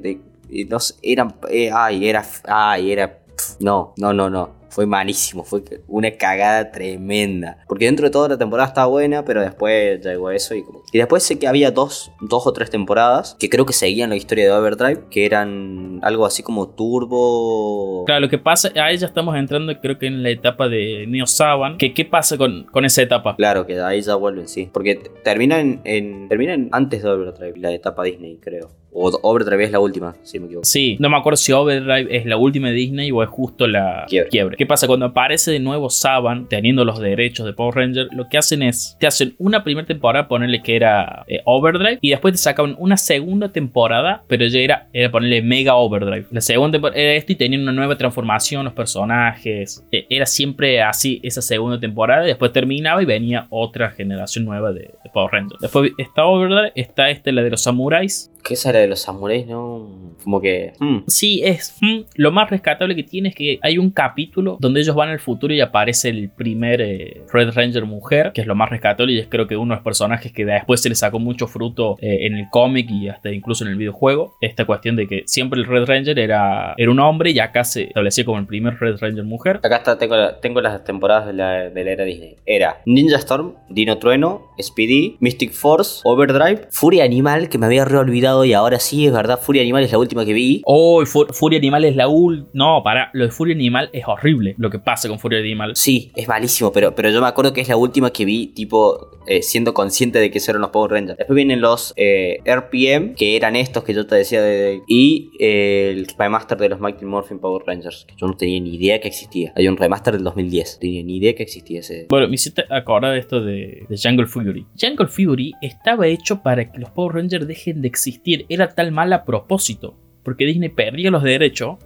de, 0.50 0.66
no 0.66 0.80
sé, 0.80 0.96
eran. 1.02 1.36
Eh, 1.50 1.70
ay, 1.74 2.08
era. 2.08 2.26
Ay, 2.46 2.92
era. 2.92 3.20
no, 3.60 3.94
no, 3.98 4.14
no, 4.14 4.30
no 4.30 4.65
fue 4.76 4.86
malísimo, 4.86 5.46
fue 5.46 5.64
una 5.88 6.12
cagada 6.12 6.70
tremenda. 6.70 7.60
Porque 7.66 7.86
dentro 7.86 8.06
de 8.06 8.12
toda 8.12 8.28
la 8.28 8.38
temporada 8.38 8.68
estaba 8.68 8.88
buena, 8.88 9.24
pero 9.24 9.42
después 9.42 10.06
llegó 10.06 10.32
eso 10.32 10.54
y 10.54 10.64
como... 10.64 10.84
Y 10.92 10.98
después 10.98 11.24
sé 11.24 11.40
que 11.40 11.48
había 11.48 11.72
dos, 11.72 12.12
dos 12.20 12.46
o 12.46 12.52
tres 12.52 12.70
temporadas 12.70 13.38
que 13.40 13.50
creo 13.50 13.66
que 13.66 13.72
seguían 13.72 14.10
la 14.10 14.18
historia 14.18 14.44
de 14.44 14.52
Overdrive, 14.52 15.06
que 15.10 15.26
eran 15.26 16.00
algo 16.04 16.26
así 16.26 16.44
como 16.44 16.68
Turbo... 16.68 18.04
Claro, 18.06 18.20
lo 18.20 18.30
que 18.30 18.38
pasa, 18.38 18.70
ahí 18.76 18.98
ya 18.98 19.08
estamos 19.08 19.38
entrando 19.38 19.74
creo 19.80 19.98
que 19.98 20.08
en 20.08 20.24
la 20.24 20.30
etapa 20.30 20.68
de 20.68 21.06
Neo 21.08 21.26
Saban, 21.26 21.78
que 21.78 21.94
qué 21.94 22.04
pasa 22.04 22.38
con, 22.38 22.66
con 22.66 22.84
esa 22.84 23.02
etapa. 23.02 23.38
Claro, 23.38 23.66
que 23.66 23.80
ahí 23.80 24.02
ya 24.02 24.16
vuelven, 24.16 24.50
sí. 24.50 24.70
Porque 24.74 24.96
terminan 25.24 25.80
en, 25.86 26.28
terminan 26.28 26.68
antes 26.74 27.02
de 27.02 27.10
Overdrive, 27.10 27.58
la 27.58 27.72
etapa 27.72 28.04
Disney, 28.04 28.40
creo. 28.42 28.72
O 28.98 29.12
Overdrive 29.24 29.66
es 29.66 29.72
la 29.72 29.82
última, 29.82 30.16
si 30.24 30.40
me 30.40 30.46
equivoco. 30.46 30.66
Sí, 30.66 30.96
no 31.02 31.10
me 31.10 31.18
acuerdo 31.18 31.36
si 31.36 31.52
Overdrive 31.52 32.16
es 32.16 32.26
la 32.26 32.38
última 32.38 32.70
de 32.70 32.76
Disney 32.76 33.12
o 33.12 33.22
es 33.22 33.30
justo 33.30 33.68
la 33.68 34.06
Quiebre. 34.08 34.56
¿Qué 34.66 34.68
pasa? 34.68 34.88
Cuando 34.88 35.06
aparece 35.06 35.52
de 35.52 35.60
nuevo 35.60 35.92
Saban, 35.92 36.50
teniendo 36.50 36.84
los 36.84 37.00
derechos 37.00 37.46
de 37.46 37.54
Power 37.54 37.76
Ranger, 37.76 38.08
lo 38.14 38.28
que 38.30 38.40
hacen 38.40 38.64
es, 38.64 38.98
te 39.00 39.06
hacen 39.06 39.36
una 39.38 39.64
primera 39.64 39.86
temporada, 39.86 40.28
ponerle 40.28 40.64
que 40.64 40.76
era 40.76 41.24
eh, 41.28 41.42
Overdrive, 41.46 42.00
y 42.02 42.10
después 42.10 42.34
te 42.34 42.40
sacan 42.40 42.76
una 42.80 42.98
segunda 42.98 43.50
temporada, 43.50 44.24
pero 44.28 44.48
ya 44.48 44.60
era, 44.60 44.88
era 44.92 45.12
ponerle 45.12 45.44
Mega 45.44 45.76
Overdrive. 45.76 46.26
La 46.32 46.42
segunda 46.42 46.80
era 46.96 47.14
esto 47.14 47.34
y 47.34 47.36
tenían 47.36 47.62
una 47.62 47.74
nueva 47.74 47.96
transformación, 47.96 48.66
los 48.66 48.74
personajes. 48.74 49.86
Eh, 49.92 50.08
era 50.10 50.26
siempre 50.26 50.82
así 50.82 51.20
esa 51.22 51.44
segunda 51.44 51.80
temporada, 51.80 52.24
y 52.24 52.30
después 52.30 52.52
terminaba 52.52 53.04
y 53.04 53.06
venía 53.06 53.46
otra 53.52 53.92
generación 53.92 54.46
nueva 54.46 54.74
de, 54.74 54.96
Power 55.14 55.32
Ranger. 55.32 55.60
Después 55.60 55.92
está 56.00 56.26
Overdrive, 56.26 56.72
está 56.74 57.12
este, 57.12 57.32
la 57.32 57.44
de 57.44 57.52
los 57.52 57.62
samuráis, 57.62 58.32
¿Qué 58.46 58.54
es 58.54 58.64
la 58.64 58.74
de 58.74 58.88
los 58.88 59.00
samuráis? 59.00 59.48
No. 59.48 60.14
Como 60.24 60.40
que. 60.40 60.74
hmm. 60.80 61.00
Sí, 61.08 61.42
es 61.44 61.76
mm, 61.82 62.02
lo 62.14 62.32
más 62.32 62.48
rescatable 62.48 62.96
que 62.96 63.02
tiene 63.02 63.30
es 63.30 63.36
que 63.36 63.58
hay 63.64 63.80
un 63.80 63.90
capítulo 63.90 64.58
donde 64.60 64.82
ellos 64.82 64.96
van 64.96 65.10
al 65.10 65.20
futuro 65.20 65.52
y 65.52 65.62
aparece 65.62 66.10
el 66.10 66.30
primer 66.30 66.80
eh, 66.80 67.24
Red 67.34 67.56
Ranger 67.56 67.86
mujer, 67.86 68.32
que 68.34 68.42
es 68.42 68.48
lo 68.48 68.54
más 68.54 68.70
rescatable 68.70 69.14
y 69.14 69.18
es 69.18 69.28
creo 69.28 69.48
que 69.48 69.58
uno 69.58 69.74
de 69.74 69.78
los 69.78 69.84
personajes 69.84 70.32
que 70.32 70.46
después 70.46 70.80
se 70.80 70.90
le 70.90 70.96
sacó 70.96 71.18
mucho 71.18 71.48
fruto 71.48 71.98
eh, 72.02 72.28
en 72.28 72.36
el 72.36 72.46
cómic 72.52 72.88
y 72.92 73.10
hasta 73.10 73.32
incluso 73.32 73.64
en 73.64 73.72
el 73.72 73.78
videojuego. 73.78 74.36
Esta 74.42 74.66
cuestión 74.66 74.96
de 74.96 75.08
que 75.08 75.24
siempre 75.26 75.60
el 75.60 75.66
Red 75.66 75.86
Ranger 75.86 76.20
era, 76.20 76.76
era 76.78 76.92
un 76.92 77.00
hombre 77.00 77.32
y 77.32 77.40
acá 77.40 77.64
se 77.64 77.86
establecía 77.86 78.26
como 78.26 78.38
el 78.38 78.46
primer 78.46 78.80
Red 78.80 78.98
Ranger 79.00 79.24
mujer. 79.24 79.60
Acá 79.64 79.78
está, 79.78 79.98
tengo 79.98 80.62
las 80.62 80.84
temporadas 80.84 81.26
de 81.26 81.34
la, 81.34 81.70
de 81.72 81.84
la 81.84 81.92
era 81.92 82.04
Disney. 82.04 82.36
Era 82.46 82.82
Ninja 82.86 83.18
Storm, 83.18 83.56
Dino 83.70 83.98
Trueno, 83.98 84.52
Speedy, 84.62 85.18
Mystic 85.20 85.52
Force, 85.52 86.02
Overdrive, 86.04 86.68
Furia 86.70 87.04
Animal, 87.06 87.50
que 87.50 87.58
me 87.58 87.66
había 87.66 87.86
reolvidado 87.86 88.35
y 88.44 88.54
ahora 88.54 88.80
sí, 88.80 89.06
es 89.06 89.14
verdad, 89.14 89.40
Furia 89.42 89.62
Animal 89.62 89.84
es 89.84 89.92
la 89.92 90.00
última 90.00 90.26
que 90.26 90.34
vi. 90.34 90.62
Oh, 90.66 91.04
Furia 91.06 91.60
Animal 91.60 91.86
es 91.86 91.96
la 91.96 92.08
ul... 92.08 92.48
No, 92.54 92.82
para, 92.84 93.10
lo 93.14 93.26
de 93.26 93.32
Furia 93.32 93.56
Animal 93.56 93.90
es 93.94 94.04
horrible 94.08 94.56
lo 94.58 94.70
que 94.70 94.80
pasa 94.80 95.08
con 95.08 95.20
Furia 95.20 95.40
Animal. 95.40 95.76
Sí, 95.76 96.12
es 96.16 96.28
malísimo, 96.28 96.72
pero, 96.72 96.96
pero 96.96 97.10
yo 97.10 97.22
me 97.22 97.28
acuerdo 97.28 97.54
que 97.54 97.62
es 97.62 97.70
la 97.70 97.78
última 97.78 98.12
que 98.12 98.26
vi, 98.26 98.48
tipo, 98.48 99.12
eh, 99.28 99.42
siendo 99.42 99.74
consciente 99.74 100.20
de 100.20 100.32
que 100.32 100.38
esos 100.38 100.50
eran 100.50 100.62
los 100.62 100.72
Power 100.72 100.92
Rangers. 100.92 101.18
Después 101.18 101.36
vienen 101.36 101.62
los 101.62 101.94
eh, 101.96 102.40
RPM, 102.46 103.16
que 103.16 103.36
eran 103.36 103.56
estos 103.56 103.84
que 103.84 103.94
yo 103.94 104.06
te 104.06 104.16
decía, 104.16 104.42
de, 104.42 104.82
y 104.88 105.32
eh, 105.40 105.94
el 105.96 106.08
remaster 106.18 106.58
de 106.58 106.70
los 106.70 106.80
Mighty 106.80 107.06
Morphin 107.06 107.40
Power 107.40 107.64
Rangers, 107.66 108.06
que 108.08 108.16
yo 108.18 108.28
no 108.28 108.36
tenía 108.36 108.60
ni 108.60 108.76
idea 108.76 109.00
que 109.00 109.08
existía. 109.08 109.54
Hay 109.56 109.68
un 109.68 109.78
remaster 109.78 110.14
del 110.14 110.24
2010, 110.24 110.74
no 110.76 110.80
tenía 110.80 111.04
ni 111.04 111.18
idea 111.18 111.36
que 111.36 111.44
existía 111.44 111.80
ese. 111.80 112.08
Bueno, 112.10 112.28
me 112.28 112.36
hiciste 112.36 112.66
acordar 112.70 113.14
de 113.14 113.20
esto 113.20 113.42
de, 113.42 113.86
de 113.88 113.98
Jungle 114.02 114.28
Fury. 114.28 114.66
Jungle 114.80 115.08
Fury 115.08 115.54
estaba 115.62 116.08
hecho 116.08 116.42
para 116.42 116.72
que 116.72 116.80
los 116.80 116.90
Power 116.92 117.16
Rangers 117.16 117.48
dejen 117.48 117.82
de 117.82 117.88
existir. 117.88 118.25
Era 118.50 118.70
tal 118.70 118.92
mal 118.92 119.14
a 119.14 119.26
propósito. 119.26 119.96
Porque 120.24 120.46
Disney 120.46 120.70
perdía 120.70 121.12
los 121.12 121.24
derechos. 121.24 121.78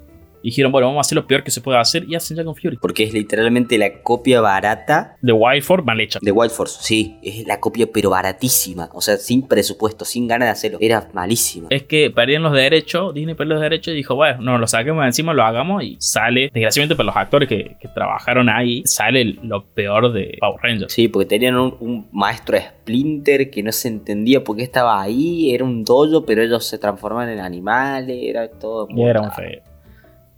Y 0.41 0.49
dijeron, 0.49 0.71
bueno, 0.71 0.87
vamos 0.87 0.99
a 0.99 1.01
hacer 1.01 1.15
lo 1.15 1.27
peor 1.27 1.43
que 1.43 1.51
se 1.51 1.61
puede 1.61 1.77
hacer. 1.77 2.05
Y 2.07 2.15
hacen 2.15 2.37
Jungle 2.37 2.53
Fury. 2.59 2.77
Porque 2.77 3.03
es 3.03 3.13
literalmente 3.13 3.77
la 3.77 4.01
copia 4.01 4.41
barata 4.41 5.17
De 5.21 5.33
Wild 5.33 5.63
Force 5.63 5.85
mal 5.85 5.99
hecha. 5.99 6.19
de 6.21 6.31
Wild 6.31 6.51
Force. 6.51 6.79
Sí, 6.81 7.17
es 7.21 7.45
la 7.47 7.59
copia 7.59 7.87
pero 7.93 8.09
baratísima. 8.11 8.89
O 8.93 9.01
sea, 9.01 9.17
sin 9.17 9.47
presupuesto, 9.47 10.05
sin 10.05 10.27
ganas 10.27 10.47
de 10.47 10.51
hacerlo. 10.51 10.77
Era 10.81 11.09
malísima. 11.13 11.67
Es 11.69 11.83
que 11.83 12.09
perdían 12.11 12.43
los 12.43 12.53
derechos, 12.53 13.13
Disney 13.13 13.35
perdió 13.35 13.55
los 13.55 13.61
derechos 13.61 13.93
y 13.93 13.97
dijo, 13.97 14.15
bueno, 14.15 14.41
no, 14.41 14.57
lo 14.57 14.67
saquemos 14.67 15.01
de 15.01 15.07
encima, 15.07 15.33
lo 15.33 15.43
hagamos 15.43 15.83
y 15.83 15.97
sale, 15.99 16.49
desgraciadamente 16.53 16.95
para 16.95 17.07
los 17.07 17.15
actores 17.15 17.49
que, 17.49 17.77
que 17.79 17.87
trabajaron 17.89 18.49
ahí, 18.49 18.83
sale 18.85 19.37
lo 19.43 19.65
peor 19.65 20.11
de 20.13 20.37
Power 20.39 20.59
Rangers. 20.61 20.93
Sí, 20.93 21.07
porque 21.07 21.25
tenían 21.25 21.55
un, 21.55 21.75
un 21.79 22.07
maestro 22.11 22.57
Splinter 22.57 23.49
que 23.49 23.63
no 23.63 23.71
se 23.71 23.87
entendía 23.87 24.43
por 24.43 24.57
qué 24.57 24.63
estaba 24.63 25.01
ahí. 25.01 25.53
Era 25.53 25.63
un 25.63 25.83
dojo, 25.83 26.25
pero 26.25 26.41
ellos 26.41 26.65
se 26.65 26.77
transforman 26.77 27.29
en 27.29 27.39
animales. 27.39 28.17
Era 28.21 28.49
todo 28.49 28.87
Y 28.89 29.01
era 29.03 29.21
un 29.21 29.31
feo. 29.31 29.61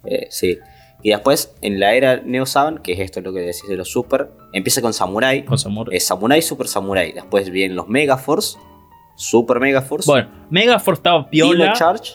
Eh, 0.05 0.27
sí. 0.29 0.58
Y 1.03 1.10
después, 1.10 1.55
en 1.62 1.79
la 1.79 1.96
era 1.96 2.17
Neo 2.17 2.46
Saban, 2.46 2.77
que 2.77 2.93
es 2.93 3.00
esto 3.00 3.22
lo 3.22 3.34
que 3.34 3.39
decís 3.39 3.67
de 3.67 3.75
los 3.75 3.89
Super, 3.89 4.31
empieza 4.53 4.81
con 4.81 4.93
Samurai. 4.93 5.43
Con 5.46 5.58
Samurai. 5.58 6.00
Samurai, 6.00 6.41
Super 6.41 6.67
Samurai. 6.67 7.12
Después 7.12 7.50
vienen 7.50 7.75
los 7.75 7.88
Megaforce, 7.88 8.58
Super 9.15 9.60
Megaforce, 9.60 10.10
Bueno, 10.10 10.29
Megaforce 10.50 11.00
estaba 11.00 11.29
piola. 11.29 11.65
Dino 11.65 11.75
Charge 11.75 12.13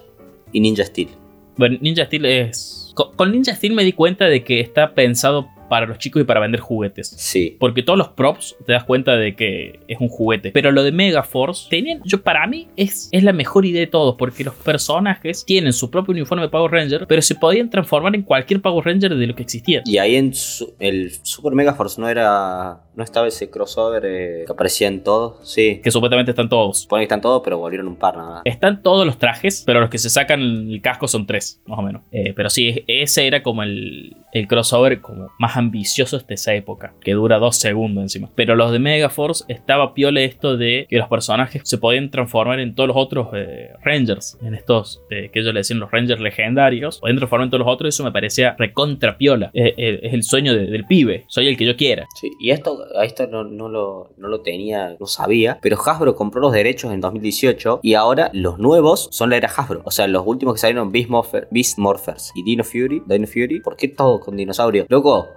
y 0.52 0.60
Ninja 0.60 0.84
Steel. 0.84 1.10
Bueno, 1.56 1.78
Ninja 1.80 2.04
Steel 2.04 2.26
es. 2.26 2.92
Con 2.94 3.32
Ninja 3.32 3.54
Steel 3.54 3.74
me 3.74 3.84
di 3.84 3.92
cuenta 3.92 4.26
de 4.26 4.44
que 4.44 4.60
está 4.60 4.94
pensado 4.94 5.48
para 5.68 5.86
los 5.86 5.98
chicos 5.98 6.22
y 6.22 6.24
para 6.24 6.40
vender 6.40 6.60
juguetes. 6.60 7.08
Sí. 7.16 7.56
Porque 7.58 7.82
todos 7.82 7.98
los 7.98 8.08
props 8.08 8.56
te 8.66 8.72
das 8.72 8.84
cuenta 8.84 9.16
de 9.16 9.34
que 9.36 9.80
es 9.88 9.98
un 10.00 10.08
juguete. 10.08 10.50
Pero 10.52 10.70
lo 10.72 10.82
de 10.82 10.92
Megaforce, 10.92 11.68
tenían, 11.70 12.00
yo 12.04 12.22
para 12.22 12.46
mí 12.46 12.68
es, 12.76 13.08
es 13.12 13.22
la 13.22 13.32
mejor 13.32 13.64
idea 13.66 13.80
de 13.80 13.86
todos. 13.86 14.16
Porque 14.18 14.44
los 14.44 14.54
personajes 14.54 15.44
tienen 15.44 15.72
su 15.72 15.90
propio 15.90 16.12
uniforme 16.12 16.42
de 16.42 16.48
Power 16.48 16.70
Ranger, 16.70 17.06
pero 17.06 17.22
se 17.22 17.34
podían 17.34 17.70
transformar 17.70 18.14
en 18.14 18.22
cualquier 18.22 18.60
Power 18.60 18.84
Ranger 18.84 19.14
de 19.16 19.26
lo 19.26 19.34
que 19.34 19.42
existía. 19.42 19.82
Y 19.84 19.98
ahí 19.98 20.16
en 20.16 20.34
su- 20.34 20.74
el 20.78 21.12
Super 21.22 21.52
Megaforce 21.54 22.00
no 22.00 22.08
era. 22.08 22.80
No 22.94 23.04
estaba 23.04 23.26
ese 23.28 23.50
crossover 23.50 24.02
eh, 24.06 24.44
que 24.46 24.52
aparecía 24.52 24.88
en 24.88 25.02
todos. 25.02 25.36
Sí. 25.46 25.80
Que 25.84 25.90
supuestamente 25.90 26.30
están 26.30 26.48
todos. 26.48 26.82
Supone 26.82 27.00
que 27.02 27.04
están 27.04 27.20
todos, 27.20 27.42
pero 27.44 27.58
volvieron 27.58 27.88
un 27.88 27.96
par 27.96 28.16
nada. 28.16 28.40
Están 28.46 28.82
todos 28.82 29.04
los 29.06 29.18
trajes, 29.18 29.62
pero 29.66 29.80
los 29.80 29.90
que 29.90 29.98
se 29.98 30.08
sacan 30.08 30.40
el 30.40 30.80
casco 30.80 31.06
son 31.06 31.26
tres, 31.26 31.60
más 31.66 31.78
o 31.78 31.82
menos. 31.82 32.02
Eh, 32.10 32.32
pero 32.34 32.48
sí, 32.48 32.84
ese 32.86 33.26
era 33.26 33.42
como 33.42 33.62
el, 33.62 34.16
el 34.32 34.48
crossover 34.48 35.02
como 35.02 35.28
más 35.38 35.55
ambicioso 35.56 36.18
de 36.18 36.34
esa 36.34 36.54
época, 36.54 36.94
que 37.00 37.12
dura 37.12 37.38
dos 37.38 37.56
segundos 37.56 38.02
encima. 38.02 38.30
Pero 38.34 38.54
los 38.56 38.72
de 38.72 38.78
Megaforce 38.78 39.44
estaba 39.48 39.94
piola 39.94 40.20
esto 40.20 40.56
de 40.56 40.86
que 40.88 40.96
los 40.98 41.08
personajes 41.08 41.62
se 41.64 41.78
podían 41.78 42.10
transformar 42.10 42.60
en 42.60 42.74
todos 42.74 42.88
los 42.88 42.96
otros 42.96 43.28
eh, 43.34 43.70
Rangers, 43.84 44.38
en 44.42 44.54
estos 44.54 45.02
eh, 45.10 45.30
que 45.32 45.40
ellos 45.40 45.52
le 45.54 45.60
decían 45.60 45.80
los 45.80 45.90
Rangers 45.90 46.20
legendarios, 46.20 46.98
podían 47.00 47.16
transformar 47.18 47.46
en 47.46 47.50
todos 47.50 47.64
los 47.64 47.72
otros, 47.72 47.94
eso 47.94 48.04
me 48.04 48.12
parecía 48.12 48.54
recontra 48.58 49.16
piola. 49.18 49.50
Eh, 49.54 50.00
es 50.02 50.12
el 50.14 50.22
sueño 50.22 50.54
de- 50.54 50.66
del 50.66 50.86
pibe, 50.86 51.24
soy 51.28 51.48
el 51.48 51.56
que 51.56 51.64
yo 51.66 51.76
quiera. 51.76 52.06
Sí, 52.20 52.30
y 52.40 52.50
esto, 52.50 52.78
a 52.98 53.04
esto 53.04 53.26
no, 53.26 53.44
lo, 53.44 54.10
no 54.16 54.28
lo 54.28 54.40
tenía, 54.42 54.96
no 54.98 55.06
sabía, 55.06 55.58
pero 55.62 55.76
Hasbro 55.84 56.14
compró 56.16 56.40
los 56.40 56.52
derechos 56.52 56.92
en 56.92 57.00
2018 57.00 57.80
y 57.82 57.94
ahora 57.94 58.30
los 58.32 58.58
nuevos 58.58 59.08
son 59.12 59.30
la 59.30 59.36
era 59.36 59.48
Hasbro. 59.48 59.82
O 59.84 59.90
sea, 59.90 60.06
los 60.06 60.22
últimos 60.26 60.54
que 60.54 60.60
salieron 60.60 60.92
Beast 60.92 61.78
Morphers 61.78 62.32
y 62.34 62.42
Dino 62.42 62.64
Fury. 62.64 63.02
Dino 63.06 63.26
Fury, 63.26 63.60
¿por 63.60 63.76
qué 63.76 63.88
todo 63.88 64.20
con 64.20 64.36
dinosaurio? 64.36 64.86
Loco, 64.88 65.28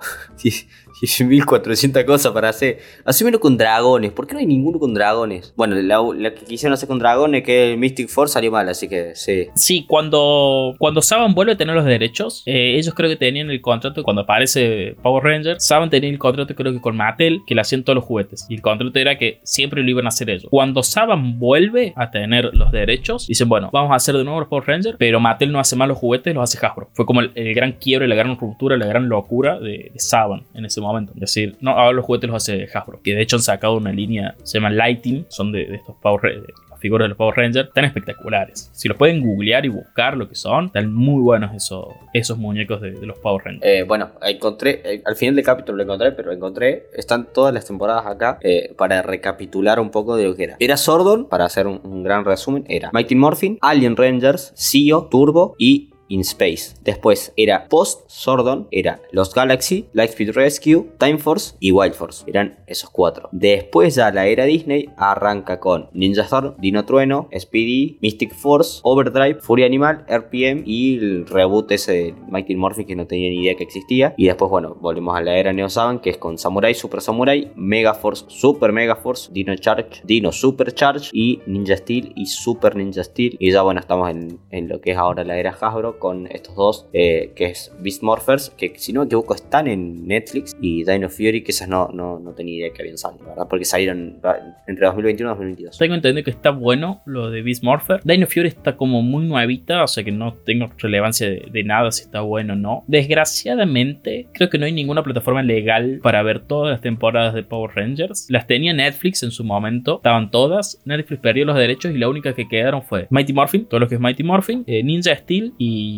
die 0.43 0.67
1400 1.01 2.03
cosas 2.03 2.31
para 2.31 2.49
hacer. 2.49 2.79
Hacémelo 3.05 3.39
con 3.39 3.57
dragones, 3.57 4.11
¿por 4.11 4.27
qué 4.27 4.33
no 4.33 4.39
hay 4.39 4.45
ninguno 4.45 4.79
con 4.79 4.93
dragones? 4.93 5.53
Bueno, 5.55 5.75
la, 5.75 6.33
que 6.33 6.45
quisieron 6.45 6.73
hacer 6.73 6.87
con 6.87 6.99
dragones, 6.99 7.43
que 7.43 7.71
el 7.71 7.77
Mystic 7.77 8.09
Force, 8.09 8.33
salió 8.33 8.51
mal, 8.51 8.67
así 8.69 8.87
que 8.87 9.15
sí. 9.15 9.47
Sí, 9.55 9.85
cuando, 9.87 10.75
cuando 10.77 11.01
Saban 11.01 11.33
vuelve 11.33 11.53
a 11.53 11.57
tener 11.57 11.75
los 11.75 11.85
derechos, 11.85 12.43
eh, 12.45 12.75
ellos 12.77 12.93
creo 12.93 13.09
que 13.09 13.15
tenían 13.15 13.49
el 13.49 13.61
contrato, 13.61 14.03
cuando 14.03 14.23
aparece 14.23 14.95
Power 15.01 15.23
Ranger, 15.23 15.59
Saban 15.59 15.89
tenía 15.89 16.09
el 16.09 16.19
contrato 16.19 16.55
creo 16.55 16.73
que 16.73 16.81
con 16.81 16.95
Mattel, 16.95 17.41
que 17.47 17.55
le 17.55 17.61
hacían 17.61 17.83
todos 17.83 17.95
los 17.95 18.05
juguetes. 18.05 18.45
Y 18.49 18.55
el 18.55 18.61
contrato 18.61 18.97
era 18.99 19.17
que 19.17 19.39
siempre 19.43 19.81
lo 19.81 19.89
iban 19.89 20.05
a 20.05 20.09
hacer 20.09 20.29
ellos. 20.29 20.47
Cuando 20.49 20.83
Saban 20.83 21.39
vuelve 21.39 21.93
a 21.95 22.11
tener 22.11 22.51
los 22.53 22.71
derechos, 22.71 23.27
dicen, 23.27 23.47
bueno, 23.47 23.69
vamos 23.71 23.91
a 23.91 23.95
hacer 23.95 24.15
de 24.15 24.23
nuevo 24.23 24.41
los 24.41 24.49
Power 24.49 24.67
Rangers, 24.67 24.95
pero 24.97 25.19
Mattel 25.19 25.51
no 25.51 25.59
hace 25.59 25.75
más 25.75 25.87
los 25.87 25.97
juguetes, 25.97 26.33
los 26.33 26.43
hace 26.43 26.65
Hasbro. 26.65 26.89
Fue 26.93 27.05
como 27.05 27.21
el, 27.21 27.31
el 27.35 27.53
gran 27.53 27.73
quiebre, 27.73 28.07
la 28.07 28.15
gran 28.15 28.37
ruptura, 28.37 28.77
la 28.77 28.87
gran 28.87 29.07
locura 29.07 29.59
de, 29.59 29.91
de 29.93 29.99
Saban 29.99 30.43
en 30.53 30.65
ese 30.65 30.81
momento. 30.81 30.88
Es 30.97 31.19
decir, 31.19 31.57
no, 31.61 31.71
ahora 31.71 31.93
los 31.93 32.05
juguetes 32.05 32.29
los 32.29 32.43
hace 32.43 32.67
Hasbro. 32.73 33.01
Que 33.03 33.15
de 33.15 33.21
hecho 33.21 33.35
han 33.35 33.41
sacado 33.41 33.77
una 33.77 33.91
línea, 33.91 34.35
se 34.43 34.57
llama 34.57 34.69
Lighting, 34.69 35.25
son 35.29 35.51
de, 35.51 35.75
estos 35.75 35.95
Power 36.01 36.43
las 36.69 36.79
figuras 36.79 37.05
de 37.05 37.09
los 37.09 37.17
Power 37.17 37.35
Rangers 37.35 37.69
tan 37.73 37.85
espectaculares. 37.85 38.69
Si 38.73 38.87
los 38.87 38.97
pueden 38.97 39.21
googlear 39.21 39.65
y 39.65 39.69
buscar 39.69 40.17
lo 40.17 40.27
que 40.27 40.35
son, 40.35 40.67
están 40.67 40.93
muy 40.93 41.21
buenos 41.21 41.53
esos, 41.53 41.87
esos 42.13 42.37
muñecos 42.37 42.81
de, 42.81 42.91
los 43.05 43.17
Power 43.19 43.43
Rangers. 43.45 43.65
Eh, 43.65 43.83
bueno, 43.83 44.11
encontré, 44.21 44.81
eh, 44.83 45.01
al 45.05 45.15
final 45.15 45.35
del 45.35 45.45
capítulo 45.45 45.77
lo 45.77 45.83
encontré, 45.83 46.11
pero 46.11 46.31
encontré, 46.31 46.87
están 46.95 47.27
todas 47.33 47.53
las 47.53 47.65
temporadas 47.65 48.05
acá 48.05 48.39
eh, 48.41 48.73
para 48.77 49.01
recapitular 49.01 49.79
un 49.79 49.89
poco 49.89 50.15
de 50.15 50.25
lo 50.25 50.35
que 50.35 50.43
era. 50.45 50.55
Era 50.59 50.77
Sordon, 50.77 51.27
para 51.27 51.45
hacer 51.45 51.67
un, 51.67 51.81
un 51.83 52.03
gran 52.03 52.25
resumen, 52.25 52.65
era 52.67 52.89
Mighty 52.93 53.15
Morphin, 53.15 53.57
Alien 53.61 53.95
Rangers, 53.95 54.51
Sio, 54.55 55.07
Turbo 55.09 55.55
y 55.57 55.89
in 56.09 56.21
Space. 56.21 56.75
Después 56.83 57.31
era 57.37 57.67
post 57.69 58.01
Sordon, 58.07 58.67
era 58.71 59.01
Los 59.11 59.33
Galaxy, 59.33 59.87
Lightspeed 59.93 60.31
Rescue, 60.31 60.89
Time 60.97 61.17
Force 61.17 61.55
y 61.59 61.71
Wild 61.71 61.93
Force. 61.93 62.25
Eran 62.27 62.59
esos 62.67 62.89
cuatro. 62.89 63.29
Después 63.31 63.95
ya 63.95 64.11
la 64.11 64.27
era 64.27 64.43
Disney 64.45 64.89
arranca 64.97 65.59
con 65.59 65.89
Ninja 65.93 66.23
Storm, 66.23 66.55
Dino 66.57 66.85
Trueno, 66.85 67.29
Speedy, 67.37 67.97
Mystic 68.01 68.33
Force, 68.33 68.81
Overdrive, 68.83 69.39
Fury 69.39 69.63
Animal, 69.63 70.05
RPM 70.09 70.63
y 70.65 70.97
el 70.97 71.25
reboot 71.27 71.71
ese 71.71 71.91
de 71.91 72.15
Mighty 72.29 72.55
Morphin 72.55 72.85
que 72.85 72.95
no 72.95 73.07
tenía 73.07 73.29
ni 73.29 73.43
idea 73.43 73.55
que 73.55 73.63
existía. 73.63 74.13
Y 74.17 74.25
después, 74.25 74.49
bueno, 74.49 74.75
volvemos 74.81 75.15
a 75.15 75.21
la 75.21 75.37
era 75.37 75.53
Neo 75.53 75.69
Saban 75.69 75.99
que 75.99 76.09
es 76.09 76.17
con 76.17 76.37
Samurai, 76.37 76.73
Super 76.73 77.01
Samurai, 77.01 77.51
Mega 77.55 77.93
Force, 77.93 78.25
Super 78.27 78.71
Mega 78.71 78.95
Force, 78.95 79.29
Dino 79.31 79.55
Charge, 79.55 80.01
Dino 80.03 80.31
Super 80.31 80.73
Charge 80.73 81.09
y 81.13 81.41
Ninja 81.45 81.77
Steel 81.77 82.13
y 82.15 82.25
Super 82.25 82.75
Ninja 82.75 83.03
Steel. 83.03 83.37
Y 83.39 83.51
ya 83.51 83.61
bueno, 83.61 83.79
estamos 83.79 84.09
en, 84.09 84.39
en 84.49 84.67
lo 84.67 84.81
que 84.81 84.91
es 84.91 84.97
ahora 84.97 85.23
la 85.23 85.37
era 85.37 85.51
Hasbro 85.51 85.98
con 85.99 86.27
estos 86.27 86.55
dos, 86.55 86.87
eh, 86.93 87.31
que 87.35 87.45
es 87.45 87.71
Beast 87.79 88.01
Morphers, 88.03 88.49
que 88.51 88.73
si 88.77 88.93
no 88.93 89.01
me 89.01 89.05
equivoco 89.05 89.35
están 89.35 89.67
en 89.67 90.07
Netflix, 90.07 90.57
y 90.61 90.83
Dino 90.83 91.09
Fury, 91.09 91.43
que 91.43 91.51
esas 91.51 91.67
no, 91.67 91.89
no, 91.93 92.19
no 92.19 92.33
tenía 92.33 92.55
idea 92.55 92.73
que 92.73 92.81
habían 92.81 92.97
salido, 92.97 93.25
¿verdad? 93.25 93.47
Porque 93.49 93.65
salieron 93.65 94.19
entre 94.67 94.85
2021 94.85 95.29
y 95.29 95.33
2022. 95.33 95.77
Tengo 95.77 95.95
entendido 95.95 96.23
que 96.23 96.31
está 96.31 96.51
bueno 96.51 97.01
lo 97.05 97.29
de 97.29 97.41
Beast 97.41 97.63
Morpher. 97.63 98.01
Dino 98.03 98.27
Fury 98.27 98.47
está 98.47 98.75
como 98.75 99.01
muy 99.01 99.25
nuevita, 99.25 99.83
o 99.83 99.87
sea 99.87 100.03
que 100.03 100.11
no 100.11 100.33
tengo 100.33 100.67
relevancia 100.77 101.29
de, 101.29 101.63
nada 101.63 101.91
si 101.91 102.03
está 102.03 102.21
bueno 102.21 102.53
o 102.53 102.55
no. 102.55 102.83
Desgraciadamente, 102.87 104.27
creo 104.33 104.49
que 104.49 104.57
no 104.57 104.65
hay 104.65 104.71
ninguna 104.71 105.03
plataforma 105.03 105.43
legal 105.43 105.99
para 106.01 106.23
ver 106.23 106.39
todas 106.39 106.71
las 106.71 106.81
temporadas 106.81 107.33
de 107.33 107.43
Power 107.43 107.71
Rangers. 107.75 108.27
Las 108.29 108.47
tenía 108.47 108.73
Netflix 108.73 109.23
en 109.23 109.31
su 109.31 109.43
momento, 109.43 109.97
estaban 109.97 110.31
todas. 110.31 110.81
Netflix 110.85 111.21
perdió 111.21 111.45
los 111.45 111.55
derechos 111.55 111.93
y 111.93 111.97
la 111.97 112.09
única 112.09 112.33
que 112.33 112.47
quedaron 112.47 112.81
fue 112.81 113.07
Mighty 113.09 113.33
Morphin, 113.33 113.65
todo 113.65 113.79
lo 113.79 113.87
que 113.87 113.95
es 113.95 114.01
Mighty 114.01 114.23
Morphin, 114.23 114.63
eh, 114.67 114.83
Ninja 114.83 115.15
Steel 115.15 115.53
y 115.57 115.88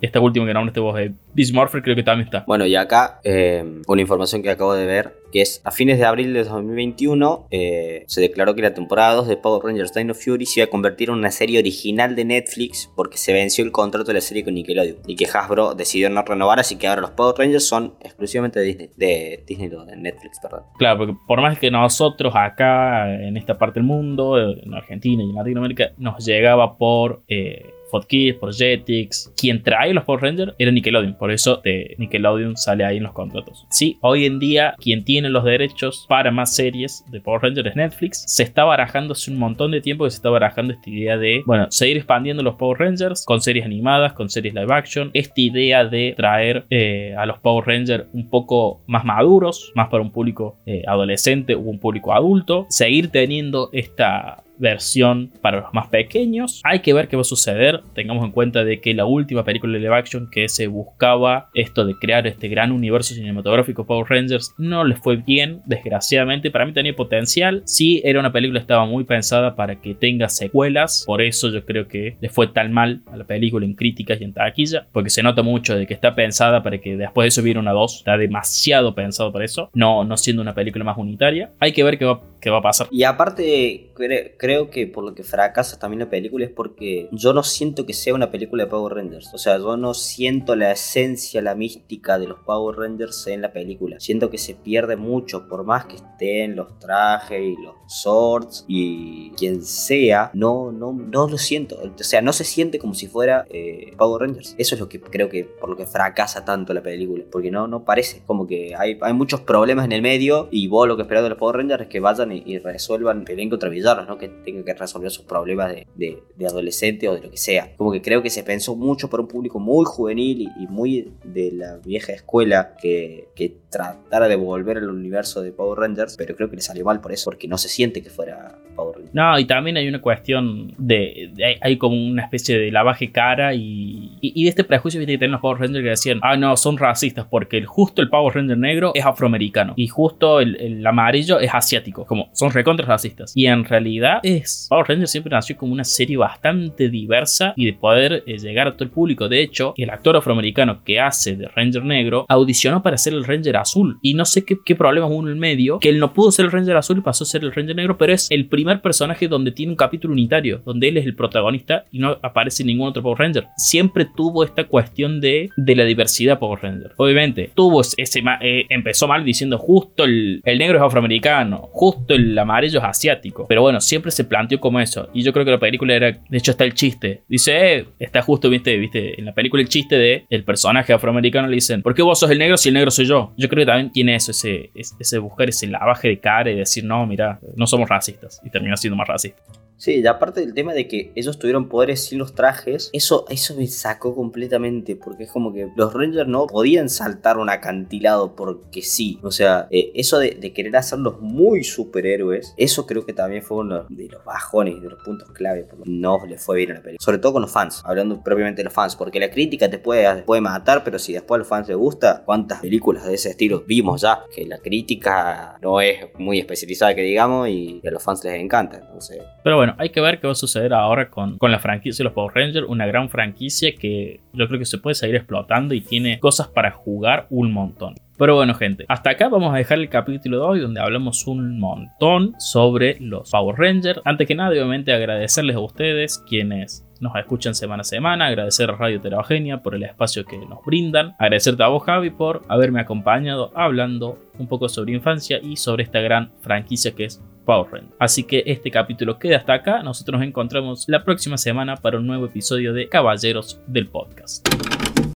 esta 0.00 0.20
última 0.20 0.46
que 0.46 0.54
nombraste 0.54 0.80
vos, 0.80 0.94
de 0.94 1.14
Bismorpher, 1.34 1.82
creo 1.82 1.96
que 1.96 2.02
también 2.02 2.26
está. 2.26 2.44
Bueno, 2.46 2.66
y 2.66 2.76
acá 2.76 3.20
eh, 3.24 3.64
una 3.86 4.00
información 4.00 4.42
que 4.42 4.50
acabo 4.50 4.74
de 4.74 4.86
ver, 4.86 5.14
que 5.32 5.40
es 5.42 5.60
a 5.64 5.70
fines 5.70 5.98
de 5.98 6.04
abril 6.04 6.32
de 6.32 6.44
2021, 6.44 7.48
eh, 7.50 8.04
se 8.06 8.20
declaró 8.20 8.54
que 8.54 8.62
la 8.62 8.74
temporada 8.74 9.14
2 9.14 9.28
de 9.28 9.36
Power 9.36 9.64
Rangers 9.64 9.94
Dino 9.94 10.14
Fury 10.14 10.46
se 10.46 10.60
iba 10.60 10.66
a 10.66 10.70
convertir 10.70 11.08
en 11.08 11.16
una 11.16 11.30
serie 11.30 11.58
original 11.58 12.14
de 12.14 12.24
Netflix 12.24 12.90
porque 12.94 13.16
se 13.16 13.32
venció 13.32 13.64
el 13.64 13.72
contrato 13.72 14.08
de 14.08 14.14
la 14.14 14.20
serie 14.20 14.44
con 14.44 14.54
Nickelodeon 14.54 14.98
y 15.06 15.16
que 15.16 15.26
Hasbro 15.26 15.74
decidió 15.74 16.10
no 16.10 16.22
renovar, 16.22 16.58
así 16.58 16.76
que 16.76 16.88
ahora 16.88 17.02
los 17.02 17.10
Power 17.10 17.34
Rangers 17.36 17.66
son 17.66 17.94
exclusivamente 18.00 18.60
de 18.60 18.66
Disney, 18.66 18.90
de 18.96 19.44
Disney, 19.46 19.68
de 19.68 19.96
Netflix, 19.96 20.38
perdón. 20.40 20.62
Claro, 20.78 20.98
porque 20.98 21.14
por 21.26 21.40
más 21.40 21.58
que 21.58 21.70
nosotros 21.70 22.32
acá, 22.36 23.14
en 23.14 23.36
esta 23.36 23.58
parte 23.58 23.80
del 23.80 23.86
mundo, 23.86 24.38
en 24.38 24.74
Argentina 24.74 25.22
y 25.22 25.30
en 25.30 25.36
Latinoamérica, 25.36 25.92
nos 25.96 26.24
llegaba 26.24 26.76
por... 26.76 27.22
Eh, 27.28 27.75
Kids, 28.06 28.38
por 28.38 28.54
Jetix. 28.54 29.32
Quien 29.36 29.62
trae 29.62 29.94
los 29.94 30.04
Power 30.04 30.22
Rangers 30.22 30.52
era 30.58 30.70
Nickelodeon. 30.70 31.16
Por 31.16 31.30
eso 31.30 31.60
de 31.64 31.94
Nickelodeon 31.98 32.56
sale 32.56 32.84
ahí 32.84 32.98
en 32.98 33.04
los 33.04 33.12
contratos. 33.12 33.66
Sí, 33.70 33.98
hoy 34.02 34.26
en 34.26 34.38
día 34.38 34.74
quien 34.78 35.04
tiene 35.04 35.30
los 35.30 35.44
derechos 35.44 36.06
para 36.08 36.30
más 36.30 36.54
series 36.54 37.04
de 37.10 37.20
Power 37.20 37.42
Rangers 37.42 37.68
es 37.68 37.76
Netflix. 37.76 38.24
Se 38.26 38.42
está 38.42 38.64
barajando 38.64 39.12
hace 39.12 39.30
un 39.30 39.38
montón 39.38 39.70
de 39.70 39.80
tiempo 39.80 40.04
que 40.04 40.10
se 40.10 40.16
está 40.16 40.30
barajando 40.30 40.72
esta 40.72 40.90
idea 40.90 41.16
de, 41.16 41.42
bueno, 41.46 41.66
seguir 41.70 41.96
expandiendo 41.96 42.42
los 42.42 42.56
Power 42.56 42.78
Rangers 42.78 43.24
con 43.24 43.40
series 43.40 43.64
animadas, 43.64 44.12
con 44.12 44.28
series 44.28 44.54
live 44.54 44.72
action. 44.72 45.10
Esta 45.14 45.40
idea 45.40 45.84
de 45.84 46.14
traer 46.16 46.66
eh, 46.70 47.14
a 47.16 47.26
los 47.26 47.38
Power 47.38 47.66
Rangers 47.66 48.06
un 48.12 48.28
poco 48.28 48.82
más 48.86 49.04
maduros, 49.04 49.72
más 49.74 49.88
para 49.88 50.02
un 50.02 50.10
público 50.10 50.58
eh, 50.66 50.82
adolescente 50.86 51.54
o 51.54 51.60
un 51.60 51.78
público 51.78 52.12
adulto. 52.12 52.66
Seguir 52.68 53.08
teniendo 53.08 53.70
esta 53.72 54.42
versión 54.58 55.32
para 55.40 55.60
los 55.60 55.74
más 55.74 55.88
pequeños. 55.88 56.60
Hay 56.64 56.80
que 56.80 56.92
ver 56.92 57.08
qué 57.08 57.16
va 57.16 57.22
a 57.22 57.24
suceder. 57.24 57.82
Tengamos 57.94 58.24
en 58.24 58.32
cuenta 58.32 58.64
de 58.64 58.80
que 58.80 58.94
la 58.94 59.04
última 59.04 59.44
película 59.44 59.74
de 59.74 59.80
live 59.80 59.94
action 59.94 60.28
que 60.30 60.48
se 60.48 60.66
buscaba 60.66 61.50
esto 61.54 61.84
de 61.84 61.94
crear 61.98 62.26
este 62.26 62.48
gran 62.48 62.72
universo 62.72 63.14
cinematográfico 63.14 63.86
Power 63.86 64.06
Rangers 64.08 64.54
no 64.58 64.84
les 64.84 64.98
fue 64.98 65.16
bien, 65.16 65.62
desgraciadamente. 65.66 66.50
Para 66.50 66.66
mí 66.66 66.72
tenía 66.72 66.94
potencial. 66.94 67.62
Sí, 67.64 68.00
era 68.04 68.20
una 68.20 68.32
película 68.32 68.60
estaba 68.60 68.86
muy 68.86 69.04
pensada 69.04 69.56
para 69.56 69.80
que 69.80 69.94
tenga 69.94 70.28
secuelas. 70.28 71.04
Por 71.06 71.22
eso 71.22 71.50
yo 71.50 71.64
creo 71.64 71.88
que 71.88 72.16
le 72.20 72.28
fue 72.28 72.48
tan 72.48 72.72
mal 72.72 73.02
a 73.06 73.16
la 73.16 73.24
película 73.24 73.66
en 73.66 73.74
críticas 73.74 74.20
y 74.20 74.24
en 74.24 74.32
taquilla. 74.32 74.86
Porque 74.92 75.10
se 75.10 75.22
nota 75.22 75.42
mucho 75.42 75.76
de 75.76 75.86
que 75.86 75.94
está 75.94 76.14
pensada 76.14 76.62
para 76.62 76.78
que 76.78 76.96
después 76.96 77.24
de 77.24 77.28
eso 77.28 77.42
hubiera 77.42 77.60
una 77.60 77.72
2. 77.72 77.98
Está 77.98 78.16
demasiado 78.16 78.94
pensado 78.94 79.32
para 79.32 79.44
eso. 79.44 79.70
No, 79.74 80.04
no 80.04 80.16
siendo 80.16 80.42
una 80.42 80.54
película 80.54 80.84
más 80.84 80.98
unitaria. 80.98 81.50
Hay 81.60 81.72
que 81.72 81.84
ver 81.84 81.98
qué 81.98 82.04
va, 82.04 82.20
va 82.50 82.58
a 82.58 82.62
pasar. 82.62 82.88
Y 82.90 83.04
aparte, 83.04 83.92
creo 84.38 84.70
que 84.70 84.86
por 84.86 85.04
lo 85.04 85.14
que 85.14 85.22
fracasa 85.22 85.78
también 85.78 86.00
la 86.00 86.10
película 86.10 86.44
es 86.44 86.50
porque 86.50 87.08
yo 87.12 87.32
no 87.32 87.42
siento 87.42 87.86
que 87.86 87.92
sea 87.92 88.14
una 88.14 88.30
película 88.30 88.64
de 88.64 88.70
Power 88.70 88.94
Rangers. 88.94 89.32
O 89.34 89.38
sea, 89.38 89.58
yo 89.58 89.76
no 89.76 89.94
siento 89.94 90.56
la 90.56 90.72
esencia, 90.72 91.42
la 91.42 91.54
mística 91.54 92.18
de 92.18 92.26
los 92.26 92.38
Power 92.40 92.76
Rangers 92.76 93.26
en 93.26 93.42
la 93.42 93.52
película. 93.52 94.00
Siento 94.00 94.30
que 94.30 94.38
se 94.38 94.54
pierde 94.54 94.96
mucho, 94.96 95.48
por 95.48 95.64
más 95.64 95.86
que 95.86 95.96
estén 95.96 96.56
los 96.56 96.78
trajes 96.78 97.40
y 97.40 97.56
los 97.62 97.74
swords 97.86 98.64
y 98.68 99.30
quien 99.30 99.62
sea, 99.62 100.30
no, 100.34 100.72
no, 100.72 100.92
no 100.92 101.28
lo 101.28 101.38
siento. 101.38 101.76
O 101.76 102.02
sea, 102.02 102.22
no 102.22 102.32
se 102.32 102.44
siente 102.44 102.78
como 102.78 102.94
si 102.94 103.06
fuera 103.06 103.46
eh, 103.50 103.92
Power 103.96 104.22
Rangers. 104.22 104.54
Eso 104.58 104.74
es 104.74 104.80
lo 104.80 104.88
que 104.88 105.00
creo 105.00 105.28
que 105.28 105.44
por 105.44 105.68
lo 105.68 105.76
que 105.76 105.86
fracasa 105.86 106.44
tanto 106.44 106.74
la 106.74 106.82
película. 106.82 107.24
Porque 107.30 107.50
no, 107.50 107.66
no 107.66 107.84
parece. 107.84 108.22
Como 108.26 108.46
que 108.46 108.74
hay, 108.76 108.98
hay 109.00 109.12
muchos 109.12 109.40
problemas 109.40 109.84
en 109.84 109.92
el 109.92 110.02
medio 110.02 110.48
y 110.50 110.68
vos 110.68 110.88
lo 110.88 110.96
que 110.96 111.02
esperás 111.02 111.22
de 111.22 111.30
los 111.30 111.38
Power 111.38 111.56
Rangers 111.56 111.82
es 111.82 111.88
que 111.88 112.00
vayan 112.00 112.32
resuelvan, 112.62 113.24
que 113.24 113.36
den 113.36 113.50
contra 113.50 113.68
villanos, 113.68 114.06
¿no? 114.08 114.18
Que 114.18 114.28
tengan 114.28 114.64
que 114.64 114.74
resolver 114.74 115.10
sus 115.10 115.24
problemas 115.24 115.72
de, 115.72 115.86
de, 116.34 116.46
adolescente 116.46 117.08
o 117.08 117.14
de 117.14 117.22
lo 117.22 117.30
que 117.30 117.36
sea. 117.36 117.74
Como 117.76 117.92
que 117.92 118.02
creo 118.02 118.22
que 118.22 118.30
se 118.30 118.42
pensó 118.42 118.76
mucho 118.76 119.08
para 119.10 119.22
un 119.22 119.28
público 119.28 119.58
muy 119.58 119.84
juvenil 119.84 120.50
y, 120.58 120.66
muy 120.66 121.12
de 121.24 121.52
la 121.52 121.76
vieja 121.78 122.12
escuela 122.12 122.74
que, 122.80 123.28
que 123.34 123.54
tratara 123.70 124.28
de 124.28 124.36
volver 124.36 124.78
al 124.78 124.90
universo 124.90 125.42
de 125.42 125.52
Power 125.52 125.78
Rangers, 125.78 126.16
pero 126.16 126.34
creo 126.34 126.50
que 126.50 126.56
le 126.56 126.62
salió 126.62 126.84
mal 126.84 127.00
por 127.00 127.12
eso, 127.12 127.30
porque 127.30 127.48
no 127.48 127.58
se 127.58 127.68
siente 127.68 128.02
que 128.02 128.10
fuera 128.10 128.58
Power 128.74 128.96
Rangers. 128.96 129.14
No, 129.14 129.38
y 129.38 129.44
también 129.44 129.76
hay 129.76 129.88
una 129.88 130.00
cuestión 130.00 130.74
de, 130.78 131.58
hay 131.60 131.78
como 131.78 131.96
una 131.96 132.22
especie 132.22 132.58
de 132.58 132.70
lavaje 132.70 133.10
cara 133.12 133.54
y, 133.54 134.18
y, 134.20 134.44
de 134.44 134.48
este 134.48 134.64
prejuicio 134.64 135.00
que 135.00 135.06
tienen 135.06 135.30
los 135.30 135.40
Power 135.40 135.60
Rangers 135.60 135.82
que 135.82 135.90
decían, 135.90 136.20
ah, 136.22 136.36
no, 136.36 136.56
son 136.56 136.78
racistas 136.78 137.26
porque 137.26 137.64
justo 137.64 138.02
el 138.02 138.08
Power 138.08 138.34
Ranger 138.34 138.58
negro 138.58 138.92
es 138.94 139.04
afroamericano 139.04 139.74
y 139.76 139.88
justo 139.88 140.40
el, 140.40 140.56
el 140.56 140.86
amarillo 140.86 141.40
es 141.40 141.52
asiático, 141.52 142.04
son 142.32 142.50
recontra 142.50 142.86
racistas. 142.86 143.32
Y 143.34 143.46
en 143.46 143.64
realidad 143.64 144.20
es 144.22 144.66
Power 144.68 144.86
Rangers 144.88 145.10
siempre 145.10 145.30
nació 145.30 145.56
como 145.56 145.72
una 145.72 145.84
serie 145.84 146.16
bastante 146.16 146.88
diversa 146.88 147.52
y 147.56 147.66
de 147.66 147.72
poder 147.72 148.24
eh, 148.26 148.38
llegar 148.38 148.66
a 148.66 148.72
todo 148.72 148.84
el 148.84 148.90
público. 148.90 149.28
De 149.28 149.40
hecho, 149.40 149.74
el 149.76 149.90
actor 149.90 150.16
afroamericano 150.16 150.82
que 150.84 151.00
hace 151.00 151.36
de 151.36 151.48
Ranger 151.48 151.84
negro 151.84 152.26
audicionó 152.28 152.82
para 152.82 152.98
ser 152.98 153.14
el 153.14 153.24
Ranger 153.24 153.56
azul 153.56 153.98
y 154.02 154.14
no 154.14 154.24
sé 154.24 154.44
qué, 154.44 154.56
qué 154.64 154.74
problema 154.74 155.06
hubo 155.06 155.22
en 155.22 155.28
el 155.28 155.36
medio, 155.36 155.78
que 155.78 155.88
él 155.88 155.98
no 155.98 156.12
pudo 156.12 156.30
ser 156.30 156.46
el 156.46 156.52
Ranger 156.52 156.76
azul 156.76 156.98
y 156.98 157.02
pasó 157.02 157.24
a 157.24 157.26
ser 157.26 157.44
el 157.44 157.52
Ranger 157.52 157.76
negro, 157.76 157.98
pero 157.98 158.12
es 158.12 158.30
el 158.30 158.46
primer 158.46 158.80
personaje 158.80 159.28
donde 159.28 159.52
tiene 159.52 159.72
un 159.72 159.76
capítulo 159.76 160.12
unitario, 160.12 160.62
donde 160.64 160.88
él 160.88 160.96
es 160.96 161.06
el 161.06 161.14
protagonista 161.14 161.84
y 161.90 161.98
no 161.98 162.18
aparece 162.22 162.64
ningún 162.64 162.88
otro 162.88 163.02
Power 163.02 163.18
Ranger. 163.18 163.46
Siempre 163.56 164.06
tuvo 164.16 164.44
esta 164.44 164.64
cuestión 164.64 165.20
de, 165.20 165.50
de 165.56 165.74
la 165.74 165.84
diversidad 165.84 166.38
Power 166.38 166.60
Ranger. 166.62 166.92
Obviamente, 166.96 167.50
tuvo 167.54 167.80
ese, 167.80 168.22
eh, 168.40 168.66
empezó 168.68 169.08
mal 169.08 169.24
diciendo 169.24 169.58
justo 169.58 170.04
el, 170.04 170.40
el 170.44 170.58
negro 170.58 170.78
es 170.78 170.84
afroamericano, 170.84 171.68
justo 171.72 172.05
el 172.14 172.38
amarillo 172.38 172.78
es 172.78 172.84
asiático, 172.84 173.46
pero 173.48 173.62
bueno, 173.62 173.80
siempre 173.80 174.10
se 174.10 174.24
planteó 174.24 174.60
como 174.60 174.80
eso. 174.80 175.08
Y 175.12 175.22
yo 175.22 175.32
creo 175.32 175.44
que 175.44 175.50
la 175.50 175.58
película 175.58 175.94
era, 175.94 176.10
de 176.10 176.38
hecho 176.38 176.50
está 176.50 176.64
el 176.64 176.74
chiste. 176.74 177.22
Dice, 177.28 177.76
eh, 177.76 177.86
está 177.98 178.22
justo, 178.22 178.48
viste, 178.48 178.76
viste, 178.76 179.18
en 179.18 179.26
la 179.26 179.34
película 179.34 179.62
el 179.62 179.68
chiste 179.68 179.96
de 179.96 180.26
el 180.30 180.44
personaje 180.44 180.92
afroamericano 180.92 181.48
le 181.48 181.54
dicen, 181.56 181.82
¿por 181.82 181.94
qué 181.94 182.02
vos 182.02 182.18
sos 182.18 182.30
el 182.30 182.38
negro 182.38 182.56
si 182.56 182.68
el 182.68 182.74
negro 182.74 182.90
soy 182.90 183.06
yo? 183.06 183.32
Yo 183.36 183.48
creo 183.48 183.62
que 183.62 183.66
también 183.66 183.90
tiene 183.90 184.14
eso, 184.14 184.30
ese, 184.30 184.70
ese 184.74 185.18
buscar 185.18 185.48
ese 185.48 185.66
lavaje 185.66 186.08
de 186.08 186.18
cara 186.18 186.50
y 186.50 186.56
decir, 186.56 186.84
no, 186.84 187.06
mira, 187.06 187.40
no 187.56 187.66
somos 187.66 187.88
racistas. 187.88 188.40
Y 188.44 188.50
termina 188.50 188.76
siendo 188.76 188.96
más 188.96 189.08
racista. 189.08 189.42
Sí, 189.78 190.00
y 190.00 190.06
aparte 190.06 190.40
del 190.40 190.54
tema 190.54 190.72
de 190.72 190.88
que 190.88 191.12
ellos 191.14 191.38
tuvieron 191.38 191.68
poderes 191.68 192.04
sin 192.04 192.18
los 192.18 192.34
trajes, 192.34 192.88
eso, 192.92 193.26
eso 193.28 193.54
me 193.56 193.66
sacó 193.66 194.14
completamente, 194.14 194.96
porque 194.96 195.24
es 195.24 195.30
como 195.30 195.52
que 195.52 195.68
los 195.76 195.92
Rangers 195.92 196.28
no 196.28 196.46
podían 196.46 196.88
saltar 196.88 197.36
un 197.36 197.50
acantilado 197.50 198.34
porque 198.34 198.82
sí. 198.82 199.18
O 199.22 199.30
sea, 199.30 199.68
eh, 199.70 199.92
eso 199.94 200.18
de, 200.18 200.36
querer 200.56 200.76
hacerlos 200.76 201.20
muy 201.20 201.64
superhéroes, 201.64 202.54
eso 202.56 202.86
creo 202.86 203.04
que 203.04 203.12
también 203.12 203.42
fue 203.42 203.58
uno 203.58 203.84
de 203.90 204.08
los 204.08 204.24
bajones, 204.24 204.80
de 204.80 204.88
los 204.88 205.02
puntos 205.02 205.30
clave, 205.32 205.66
no 205.84 206.24
le 206.26 206.38
fue 206.38 206.56
bien 206.58 206.70
a 206.70 206.74
la 206.74 206.82
película. 206.82 207.04
Sobre 207.04 207.18
todo 207.18 207.34
con 207.34 207.42
los 207.42 207.52
fans, 207.52 207.82
hablando 207.84 208.22
propiamente 208.22 208.60
de 208.60 208.64
los 208.64 208.72
fans, 208.72 208.96
porque 208.96 209.20
la 209.20 209.30
crítica 209.30 209.68
te 209.68 209.78
puede, 209.78 210.22
puede 210.22 210.40
matar, 210.40 210.84
pero 210.84 210.98
si 210.98 211.12
después 211.12 211.36
a 211.36 211.38
los 211.40 211.48
fans 211.48 211.68
les 211.68 211.76
gusta, 211.76 212.22
¿cuántas 212.24 212.60
películas 212.60 213.04
de 213.04 213.14
ese 213.14 213.30
estilo 213.30 213.64
vimos 213.66 214.00
ya? 214.00 214.20
Que 214.34 214.46
la 214.46 214.58
crítica 214.58 215.58
no 215.60 215.80
es 215.80 216.06
muy 216.18 216.38
especializada, 216.38 216.94
que 216.94 217.02
digamos, 217.02 217.48
y 217.48 217.82
a 217.86 217.90
los 217.90 218.02
fans 218.02 218.24
les 218.24 218.40
encanta. 218.40 218.78
Entonces... 218.78 219.20
Pero 219.42 219.56
bueno, 219.56 219.65
bueno, 219.66 219.76
hay 219.80 219.90
que 219.90 220.00
ver 220.00 220.20
qué 220.20 220.26
va 220.26 220.32
a 220.32 220.36
suceder 220.36 220.72
ahora 220.72 221.10
con, 221.10 221.38
con 221.38 221.50
la 221.50 221.58
franquicia 221.58 222.02
de 222.02 222.04
los 222.04 222.12
Power 222.12 222.34
Rangers, 222.34 222.66
una 222.68 222.86
gran 222.86 223.08
franquicia 223.08 223.74
que 223.74 224.20
yo 224.32 224.46
creo 224.46 224.58
que 224.58 224.64
se 224.64 224.78
puede 224.78 224.94
seguir 224.94 225.16
explotando 225.16 225.74
y 225.74 225.80
tiene 225.80 226.18
cosas 226.20 226.48
para 226.48 226.70
jugar 226.70 227.26
un 227.30 227.52
montón. 227.52 227.94
Pero 228.18 228.34
bueno, 228.34 228.54
gente, 228.54 228.86
hasta 228.88 229.10
acá 229.10 229.28
vamos 229.28 229.52
a 229.52 229.58
dejar 229.58 229.78
el 229.78 229.90
capítulo 229.90 230.38
de 230.38 230.44
hoy 230.44 230.60
donde 230.60 230.80
hablamos 230.80 231.26
un 231.26 231.58
montón 231.58 232.34
sobre 232.38 232.96
los 232.98 233.30
Power 233.30 233.56
Rangers. 233.58 234.00
Antes 234.04 234.26
que 234.26 234.34
nada, 234.34 234.50
obviamente 234.50 234.92
agradecerles 234.92 235.56
a 235.56 235.60
ustedes 235.60 236.24
quienes 236.26 236.85
nos 237.00 237.14
escuchan 237.16 237.54
semana 237.54 237.82
a 237.82 237.84
semana, 237.84 238.26
agradecer 238.26 238.70
a 238.70 238.76
Radio 238.76 239.00
Terabogenia 239.00 239.62
por 239.62 239.74
el 239.74 239.82
espacio 239.82 240.24
que 240.24 240.38
nos 240.38 240.64
brindan, 240.64 241.14
agradecerte 241.18 241.62
a 241.62 241.68
vos 241.68 241.84
Javi 241.84 242.10
por 242.10 242.42
haberme 242.48 242.80
acompañado 242.80 243.52
hablando 243.54 244.18
un 244.38 244.46
poco 244.48 244.68
sobre 244.68 244.92
infancia 244.92 245.38
y 245.42 245.56
sobre 245.56 245.84
esta 245.84 246.00
gran 246.00 246.32
franquicia 246.40 246.94
que 246.94 247.04
es 247.04 247.22
Power 247.44 247.70
Rangers. 247.70 247.94
Así 247.98 248.24
que 248.24 248.42
este 248.46 248.70
capítulo 248.70 249.18
queda 249.18 249.38
hasta 249.38 249.54
acá, 249.54 249.82
nosotros 249.82 250.18
nos 250.18 250.28
encontramos 250.28 250.84
la 250.88 251.04
próxima 251.04 251.38
semana 251.38 251.76
para 251.76 251.98
un 251.98 252.06
nuevo 252.06 252.26
episodio 252.26 252.72
de 252.72 252.88
Caballeros 252.88 253.60
del 253.66 253.88
Podcast. 253.88 254.46